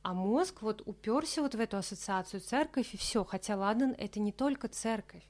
[0.01, 3.23] А мозг вот уперся вот в эту ассоциацию церковь и все.
[3.23, 5.23] Хотя ладан это не только церковь.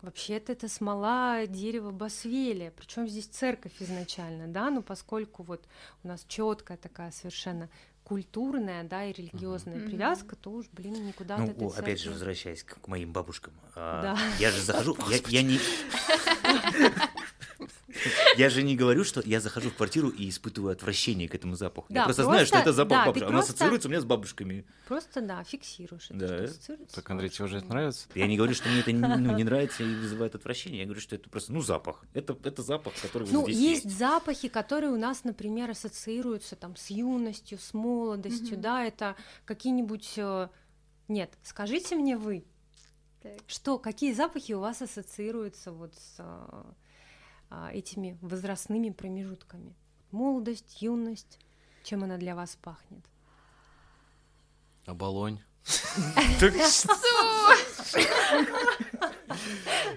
[0.00, 5.66] Вообще-то это смола дерева Басвеля, причем здесь церковь изначально, да, но поскольку вот
[6.04, 7.68] у нас четкая такая совершенно
[8.08, 9.86] культурная, да, и религиозная Мгм.
[9.90, 12.10] привязка, то уж, блин, никуда Ну, от этой о, опять же, церкви.
[12.12, 13.52] возвращаясь к, моим бабушкам.
[13.74, 14.18] а, Да.
[14.38, 15.60] Я же захожу, я, я не...
[18.36, 21.86] Я же не говорю, что я захожу в квартиру и испытываю отвращение к этому запаху.
[21.90, 23.24] Да, я просто, знаю, что просто- это запах да, бабушки.
[23.24, 24.66] Он просто- ассоциируется у меня с бабушками.
[24.86, 26.10] Просто, да, фиксируешь.
[26.10, 26.26] это, Да.
[26.26, 28.06] что ассоциируется Так, Андрей, тебе уже это нравится?
[28.14, 30.80] Я не говорю, что мне это ну, не нравится и вызывает отвращение.
[30.80, 32.04] Я говорю, что это просто, ну, запах.
[32.14, 36.76] Это, это запах, который вот Ну, здесь есть запахи, которые у нас, например, ассоциируются там
[36.76, 38.60] с юностью, с молодостью, Мгм.
[38.60, 40.12] да, это какие-нибудь...
[40.16, 40.48] э,
[41.08, 42.44] Нет, скажите мне вы,
[43.22, 43.32] Так.
[43.46, 46.66] что, какие запахи у вас ассоциируются вот с а,
[47.50, 49.74] этими возрастными промежутками?
[50.10, 51.38] Молодость, юность,
[51.82, 53.04] чем она для вас пахнет?
[54.86, 55.40] Оболонь.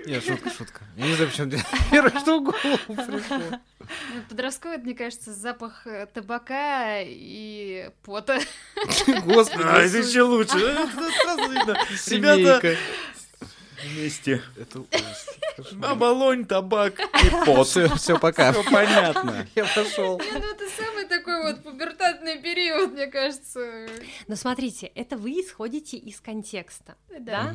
[0.06, 0.82] Нет, шутка, шутка.
[0.98, 3.60] Я не знаю, почему мне первое, что в голову пришло.
[3.80, 8.40] Ну, Подростковый, мне кажется, запах э, табака и пота.
[9.26, 10.58] Господи, А, это еще лучше.
[11.24, 11.78] Сразу видно.
[12.08, 12.78] Ребята.
[13.84, 14.42] Вместе.
[14.58, 15.30] Это ужас.
[15.84, 17.68] Оболонь, табак и пот.
[17.68, 18.52] Все, все, пока.
[18.54, 19.48] Все понятно.
[19.56, 20.18] Я пошел.
[20.18, 23.88] Ну это самый такой вот пубертатный период, мне кажется.
[24.28, 26.96] Но смотрите, это вы исходите из контекста.
[27.20, 27.54] Да.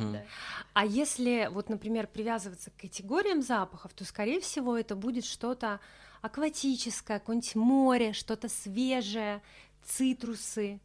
[0.73, 5.79] А если, вот, например, привязываться к категориям запахов, то, скорее всего, это будет что-то
[6.21, 9.41] акватическое, какое-нибудь море, что-то свежее,
[9.85, 10.79] цитрусы,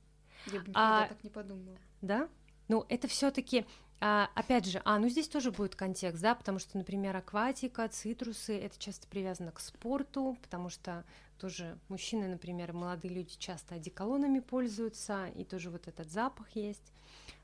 [0.46, 1.76] Я бы никогда А- так не подумала.
[2.00, 2.28] да?
[2.68, 3.66] Ну, это все-таки,
[4.02, 8.78] опять же, а, ну здесь тоже будет контекст, да, потому что, например, акватика, цитрусы, это
[8.78, 11.04] часто привязано к спорту, потому что
[11.38, 16.92] тоже мужчины, например, молодые люди часто одеколонами пользуются, и тоже вот этот запах есть.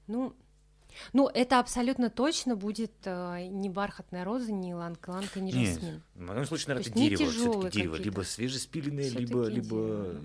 [0.08, 0.34] Ну,
[1.12, 6.02] ну, это абсолютно точно будет э, не бархатная роза, не ланка-ланка, не Нет, жасмин.
[6.14, 7.30] в моем случае, наверное, это дерево.
[7.30, 7.96] Все-таки дерево.
[7.96, 9.76] Либо свежеспиленное, либо, либо...
[9.76, 10.20] дерево.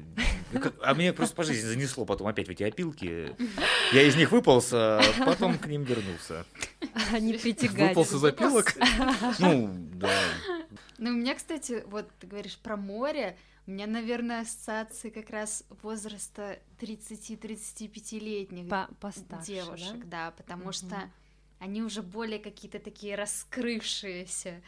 [0.54, 3.36] Ну, А меня просто по жизни занесло потом опять в эти опилки.
[3.92, 6.46] Я из них выполз, а потом к ним вернулся.
[7.12, 7.90] Они притягательны.
[7.90, 8.74] Выполз из опилок.
[9.40, 10.12] Ну, да.
[10.98, 15.64] Ну, у меня, кстати, вот ты говоришь про море, у меня, наверное, ассоциации как раз
[15.82, 20.26] возраста 30-35-летних По- постарше, девушек, да?
[20.28, 20.74] да, потому Мгм.
[20.74, 21.12] что
[21.60, 24.62] они уже более какие-то такие раскрывшиеся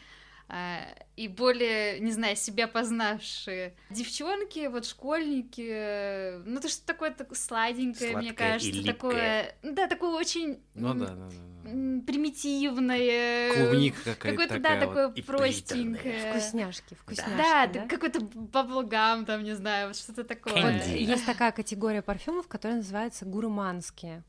[1.16, 3.74] и более, не знаю, себя познавшие.
[3.90, 9.72] Девчонки, вот школьники, ну это что такое так сладенькое, мне Сладкое и кажется, такое, ну
[9.74, 11.28] да, такое очень Ну да, да, да,
[11.64, 12.02] да.
[12.06, 13.54] примитивное.
[13.54, 14.80] Клубника какая-то Какое-то, да, вот.
[14.80, 16.30] такое И простенькое.
[16.30, 17.36] Вкусняшки, вкусняшки.
[17.36, 17.80] Да, да?
[17.80, 20.52] да, какой-то баблгам, там, не знаю, вот что-то такое.
[20.52, 20.98] Вот Candy.
[20.98, 24.22] есть такая категория парфюмов, которая называется гурманские.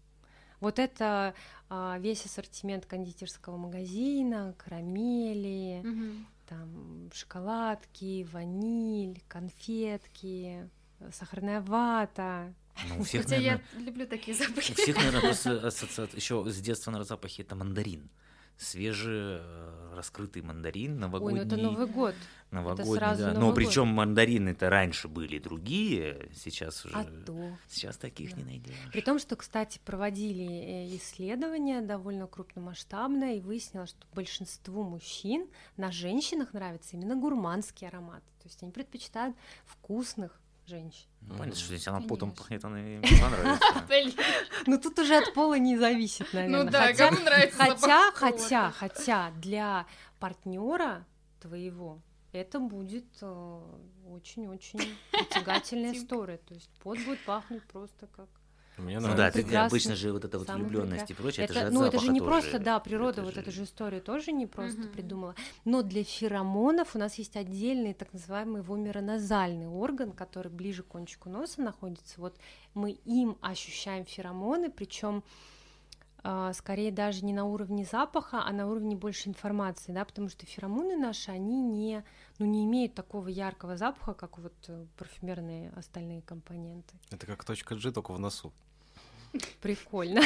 [0.59, 1.33] Вот это
[1.69, 6.27] а, весь ассортимент кондитерского магазина, карамели, Мгм.
[6.47, 10.69] там шоколадки, ваниль, конфетки,
[11.11, 12.53] сахарная вата.
[12.89, 14.71] Ну, у всех, Хотя наверное, я люблю такие запахи.
[14.71, 16.15] у всех, наверное, просто ассоциация.
[16.17, 18.09] Еще с детства, наверное, запахи это мандарин.
[18.57, 20.01] Свежий, э,
[20.43, 21.41] мандарин, Ой, новогодний.
[21.41, 22.15] ну это Новый год.
[22.51, 23.27] новогодний, сразу да.
[23.29, 23.55] Новый Но год.
[23.55, 26.95] причем мандарины-то раньше были другие, сейчас уже.
[26.95, 27.57] А то.
[27.67, 28.37] Сейчас таких Да.
[28.37, 28.75] не найдешь.
[28.91, 35.91] При том, что, кстати, проводили э, исследования довольно крупномасштабное, и выяснилось, что большинству мужчин на
[35.91, 38.23] женщинах нравится именно гурманский аромат.
[38.41, 39.35] То есть они предпочитают
[39.65, 41.07] вкусных женщин.
[41.21, 43.65] Ну, понятно, что если она потом пахнет, она им понравится.
[44.65, 46.63] Ну тут уже от пола не зависит, наверное.
[46.63, 49.85] Ну да, хотя, кому нравится хотя, хотя, хотя для
[50.19, 51.05] партнера
[51.39, 52.01] твоего
[52.31, 53.61] это будет э,
[54.07, 54.79] очень-очень
[55.11, 56.37] притягательная история.
[56.37, 58.29] То есть пот будет пахнуть просто как
[58.77, 61.61] Мне Ну да, прекрасный- обычно же вот эта вот самый влюбленность и прочее, это, Это,
[61.61, 62.31] же от ну, это же не тоже.
[62.31, 64.89] просто, да, природа Это вот же- эту же историю тоже не просто Мгм.
[64.91, 65.35] придумала.
[65.65, 71.27] Но для феромонов у нас есть отдельный так называемый вомероназальный орган, который ближе к кончику
[71.29, 72.21] носа находится.
[72.21, 72.37] Вот
[72.75, 75.23] мы им ощущаем феромоны, причем
[76.53, 80.97] скорее даже не на уровне запаха, а на уровне больше информации, да, потому что феромоны
[80.97, 82.03] наши, они не,
[82.37, 86.95] ну, не имеют такого яркого запаха, как вот э, парфюмерные остальные компоненты.
[87.11, 88.51] Это как точка G, только в носу.
[89.61, 90.21] Прикольно.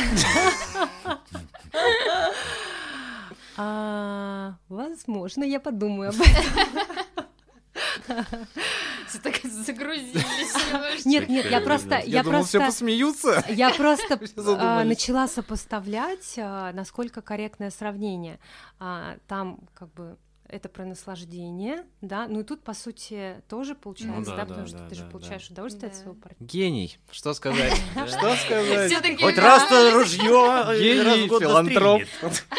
[3.58, 8.26] А, Возможно, я подумаю об этом.
[9.08, 11.06] Все так загрузились.
[11.06, 13.44] Нет, нет, я просто, Я, я думал, все просто, посмеются.
[13.50, 14.20] я просто
[14.58, 18.40] а, начала сопоставлять, а, насколько корректное сравнение.
[18.80, 20.18] А, Там как бы
[20.52, 24.68] это про наслаждение, да, ну и тут, по сути, тоже получается, да, да, да, потому
[24.68, 25.54] что да, ты же да, получаешь да.
[25.54, 26.00] удовольствие от Да.
[26.00, 26.52] своего партнера.
[26.52, 26.98] Гений.
[27.12, 27.74] Что сказать?
[28.08, 29.20] Что сказать?
[29.22, 29.42] Хоть да.
[29.42, 30.22] раз-то ружье
[30.80, 32.04] Гений, филантроп.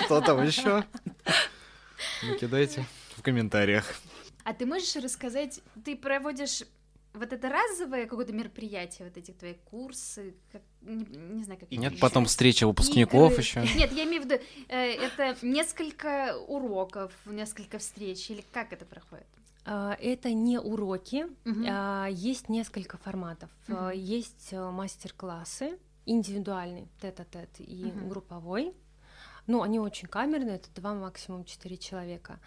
[0.05, 0.84] Кто там еще?
[2.22, 2.84] Накидайте
[3.16, 3.95] в комментариях.
[4.45, 6.62] А ты можешь рассказать, ты проводишь
[7.15, 12.01] вот это разовое какое-то мероприятие, вот эти твои курсы, как- не, не знаю, как Нет,
[12.01, 13.43] потом встреча выпускников Игры.
[13.43, 13.61] еще.
[13.77, 19.27] Нет, я имею в виду, э, это несколько уроков, несколько встреч, или как это проходит?
[19.65, 21.27] А, Это не уроки,
[21.69, 23.51] а, есть несколько форматов.
[23.69, 28.09] А, Есть э, мастер-классы, индивидуальный, тет-а-тет и Мгм.
[28.09, 28.73] групповой.
[29.47, 32.38] Ну, они очень камерные, это два, максимум четыре человека.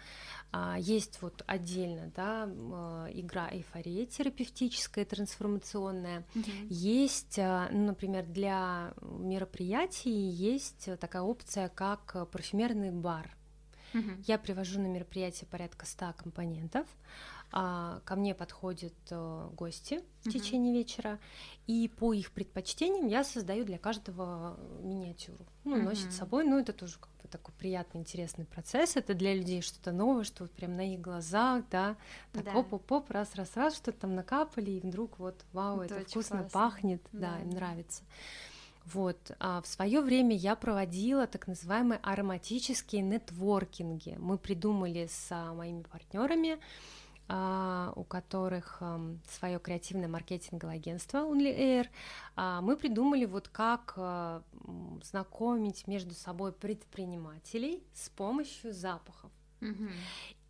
[0.52, 6.24] А, Есть вот отдельно, да, э, игра эйфория терапевтическая, трансформационная.
[6.34, 6.68] Мгм.
[6.70, 13.36] Есть, а, ну, например, для мероприятий есть такая опция, как парфюмерный бар.
[13.92, 14.22] Мгм.
[14.26, 16.86] Я привожу на мероприятие порядка 100 компонентов.
[17.58, 21.18] А, Ко мне подходят э, гости в течение вечера,
[21.66, 25.46] и по их предпочтениям я создаю для каждого миниатюру.
[25.64, 26.12] Ну, носит Мгм.
[26.12, 28.96] с собой, ну, это тоже как бы такой приятный, интересный процесс.
[28.96, 31.96] Это для людей что-то новое, что вот прям на их глазах, да,
[32.32, 32.56] так Да.
[32.56, 36.50] оп-оп-оп, раз-раз-раз, что-то там накапали, и вдруг вот, вау, Это это, вкусно классно.
[36.60, 38.04] пахнет, да, Да, им нравится.
[38.84, 44.14] Вот, а в свое время я проводила так называемые ароматические нетворкинги.
[44.18, 46.58] Мы придумали с а, моими партнерами,
[47.28, 48.80] у которых
[49.28, 51.88] свое креативное маркетинговое агентство Only Air,
[52.36, 54.42] а, мы придумали вот как а,
[55.02, 59.30] знакомить между собой предпринимателей с помощью запахов.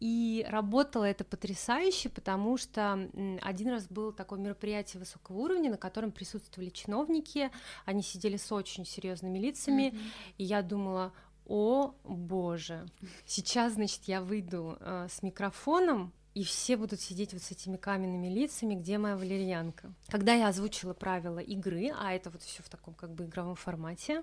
[0.00, 3.08] И работало это потрясающе, потому что
[3.40, 7.50] один раз было такое мероприятие высокого уровня, на котором присутствовали чиновники,
[7.86, 9.98] они сидели с очень серьезными лицами, Мгм.
[10.36, 11.12] и я думала,
[11.46, 12.86] о боже,
[13.24, 18.26] сейчас, значит, я выйду э, с микрофоном, и все будут сидеть вот с этими каменными
[18.26, 19.90] лицами, где моя валерьянка.
[20.08, 24.22] Когда я озвучила правила игры, а это вот все в таком как бы игровом формате,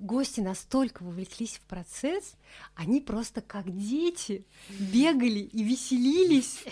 [0.00, 2.34] гости настолько вовлеклись в процесс,
[2.74, 6.64] они просто как дети бегали и веселились.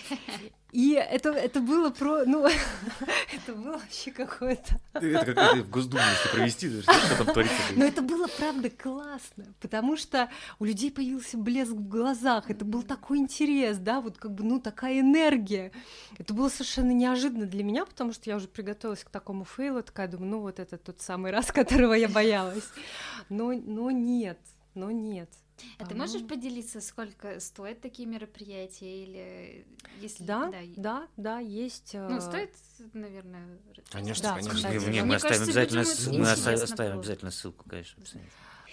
[0.73, 2.25] И это, это было про...
[2.25, 2.47] Ну,
[3.33, 4.81] это было вообще какое-то...
[4.95, 7.57] Это как в Госдуму, если провести, что там творится.
[7.77, 12.83] Но это было, правда, классно, потому что у людей появился блеск в глазах, это был
[12.83, 15.73] такой интерес, да, вот как бы, ну, такая энергия.
[16.19, 20.09] Это было совершенно неожиданно для меня, потому что я уже приготовилась к такому фейлу, такая
[20.09, 22.65] думаю, ну, вот это тот самый раз, которого я боялась.
[23.29, 24.39] Но, но нет,
[24.75, 25.31] но нет.
[25.79, 29.67] А ты можешь поделиться, сколько стоят такие мероприятия или
[30.01, 31.95] если Да, да, да, есть.
[31.95, 32.51] Ну, э, стоит,
[32.95, 33.59] наверное.
[33.91, 34.63] Конечно, Да, конечно.
[34.63, 34.69] да.
[34.75, 35.85] мы Мне оставим обязательно,
[36.19, 38.01] мы оставим, обязательно ссылку, конечно.
[38.01, 38.25] пацаны.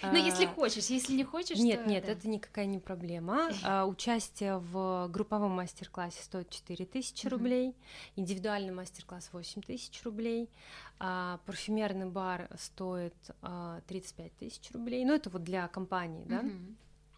[0.02, 2.12] Ну, если а, хочешь, если не хочешь, Нет, то нет, да.
[2.12, 3.50] это никакая не проблема.
[3.62, 7.36] А, Участие в групповом мастер-классе стоит 4 тысячи Мгм.
[7.36, 7.76] рублей,
[8.16, 10.48] индивидуальный мастер-класс 8 тысяч рублей,
[10.98, 15.04] а парфюмерный бар стоит а, 35 тысяч рублей.
[15.04, 16.44] Ну, это вот для компании, да,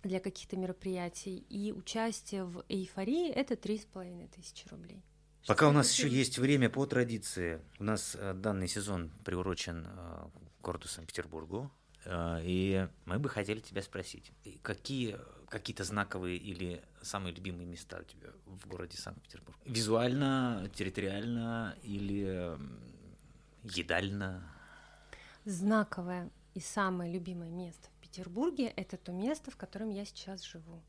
[0.03, 1.45] для каких-то мероприятий.
[1.49, 5.03] И участие в эйфории это 3,5 тысячи рублей.
[5.47, 9.87] Пока у нас Что еще есть время по традиции, у нас э, данный сезон приурочен
[9.89, 10.25] э,
[10.61, 11.69] к городу Санкт-Петербургу,
[12.07, 14.33] и мы бы хотели тебя спросить,
[14.63, 19.59] какие какие-то знаковые или самые любимые места у тебя в городе Санкт-Петербург?
[19.67, 22.59] Визуально, территориально или
[23.63, 24.43] едально?
[25.45, 30.83] Знаковое и самое любимое место в Петербурге— это то место, в котором я сейчас живу.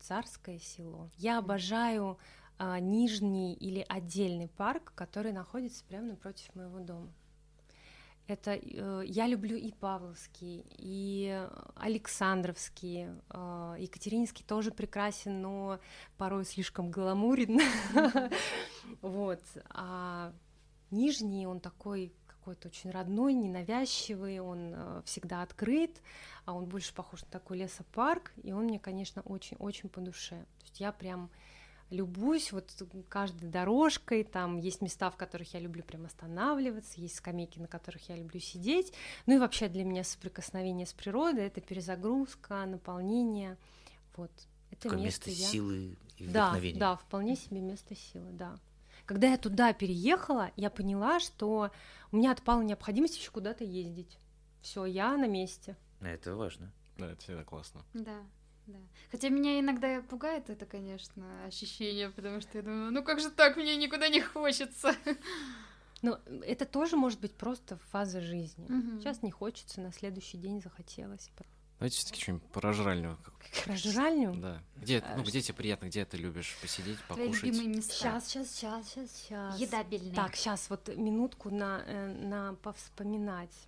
[0.00, 1.10] Царское село.
[1.16, 2.18] Я обожаю
[2.58, 7.12] а, нижний или отдельный парк, который находится прямо напротив моего дома.
[8.28, 15.80] Это э, я люблю и Павловский, и Александровский, э, Екатерининский тоже прекрасен, но
[16.18, 17.60] порой слишком гламурен.
[19.02, 19.40] Вот.
[19.70, 20.32] А
[20.90, 26.02] Нижний, он такой какой-то очень родной, ненавязчивый, он э, всегда открыт,
[26.44, 30.36] а он больше похож на такой лесопарк, и он мне, конечно, очень-очень по душе.
[30.58, 31.30] То есть я прям
[31.90, 32.70] любуюсь вот
[33.08, 38.08] каждой дорожкой, там есть места, в которых я люблю прям останавливаться, есть скамейки, на которых
[38.08, 38.92] я люблю сидеть,
[39.26, 43.56] ну и вообще для меня соприкосновение с природой— это перезагрузка, наполнение,
[44.16, 44.30] вот.
[44.70, 45.46] Это место, место я...
[45.48, 46.78] силы и Да, вдохновения.
[46.78, 48.58] да, вполне себе место силы, да.
[49.06, 51.70] Когда я туда переехала, я поняла, что
[52.12, 54.18] у меня отпала необходимость еще куда-то ездить.
[54.60, 55.76] Все, я на месте.
[56.02, 56.70] Это важно.
[56.98, 57.82] Да, это всегда классно.
[57.94, 58.18] Да,
[58.68, 58.78] да.
[59.10, 63.56] Хотя меня иногда пугает это, конечно, ощущение, потому что я думаю, ну как же так,
[63.56, 64.94] мне никуда не хочется.
[66.02, 68.66] Но это тоже может быть просто фаза жизни.
[68.68, 69.00] Мгм.
[69.00, 71.28] Сейчас не хочется, на следующий день захотелось.
[71.80, 73.18] Давайте все-таки что-нибудь про жральню.
[73.64, 74.34] Про жральню?
[74.34, 74.62] Да.
[74.76, 77.42] Где, А, ну, ш- где тебе приятно, где ты любишь посидеть, покушать?
[77.44, 77.92] любимые места.
[77.94, 79.58] Сейчас, сейчас, сейчас, сейчас, сейчас.
[79.60, 80.14] Едабельные.
[80.14, 83.67] Так, сейчас вот минутку на, э, на повспоминать.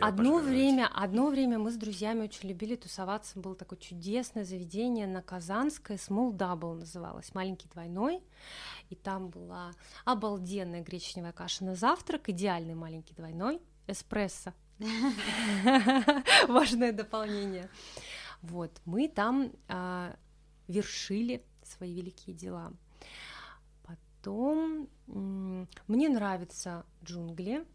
[0.00, 3.38] Одно время, одно время мы с друзьями очень любили тусоваться.
[3.38, 8.22] Было такое чудесное заведение на Казанской, Small Double называлось, маленький двойной.
[8.90, 9.72] И там была
[10.04, 14.52] обалденная гречневая каша на завтрак, идеальный маленький двойной, эспрессо.
[16.48, 17.68] Важное дополнение.
[18.42, 20.16] Вот, мы там а,
[20.68, 22.72] вершили свои великие дела.
[23.82, 27.66] Потом мне нравятся джунгли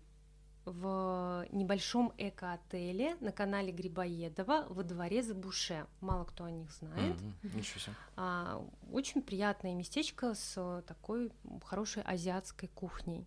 [0.72, 5.86] в небольшом эко-отеле на канале Грибоедова во дворе за Буше.
[6.02, 7.20] Мало кто о них знает.
[7.22, 7.58] Мгм.
[7.58, 7.96] Ничего себе.
[8.16, 11.32] А, очень приятное местечко с такой
[11.64, 13.26] хорошей азиатской кухней.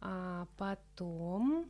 [0.00, 1.66] А потом...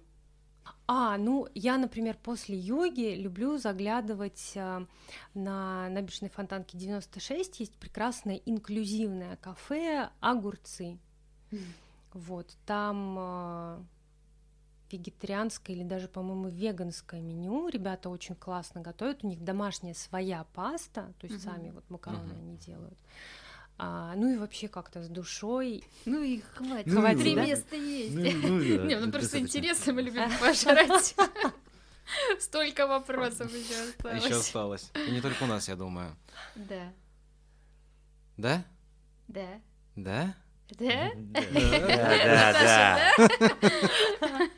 [0.87, 4.87] А, ну, я, например, после йоги люблю заглядывать а,
[5.35, 7.61] на набережной Фонтанки 96.
[7.61, 10.99] Есть прекрасное инклюзивное кафе «Огурцы».
[12.15, 13.85] Вот, там а,
[14.91, 17.69] вегетарианское или даже, по-моему, веганское меню.
[17.69, 19.25] Ребята очень классно готовят.
[19.25, 21.53] У них домашняя своя паста, то есть Мгм.
[21.55, 22.39] сами вот макароны Мгм.
[22.41, 22.99] они делают.
[23.77, 25.83] А, ну и вообще как-то с душой.
[26.05, 26.87] Ну и хватит.
[26.87, 27.45] Ну и Три да.
[27.45, 28.15] места есть.
[28.15, 31.17] Ну, ну да, Не, ну просто интересно, мы любим пожрать.
[32.39, 34.83] Столько вопросов еще Еще осталось.
[34.85, 34.93] осталось.
[35.09, 36.15] И не только у нас, я думаю.
[36.55, 36.93] Да,
[38.37, 38.65] Да?
[39.27, 39.61] да,
[39.97, 40.35] Да?
[40.79, 41.12] да.
[41.33, 44.49] Да, да, да.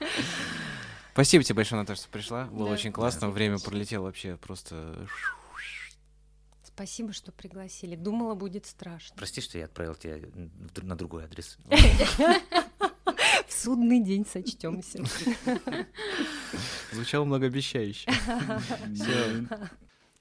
[1.12, 2.44] Спасибо тебе большое, Наташа, что пришла.
[2.44, 3.30] Было очень классно.
[3.30, 5.08] Время пролетело вообще просто...
[6.62, 7.96] Спасибо, что пригласили.
[7.96, 9.16] Думала, будет страшно.
[9.16, 10.18] Прости, что я отправил тебя
[10.82, 11.56] на другой адрес.
[13.48, 15.02] В судный день сочтемся.
[16.92, 18.10] Звучало многообещающе.
[18.94, 19.46] Всё.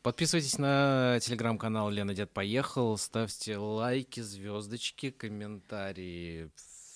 [0.05, 6.51] Подписывайтесь на телеграм-канал Лена Дед Поехал, ставьте лайки, звездочки, комментарии.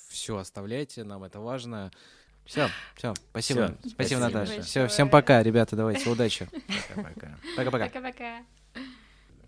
[0.09, 1.89] Все оставляйте, нам это важно.
[2.45, 3.75] Все, все, спасибо.
[3.79, 4.37] Спасибо, спасибо Наташа.
[4.37, 4.61] большое.
[4.61, 6.47] Все, всем пока, ребята, давайте, удачи.
[6.91, 7.39] Пока-пока.
[7.57, 7.85] Пока-пока.
[7.87, 8.45] Пока-пока.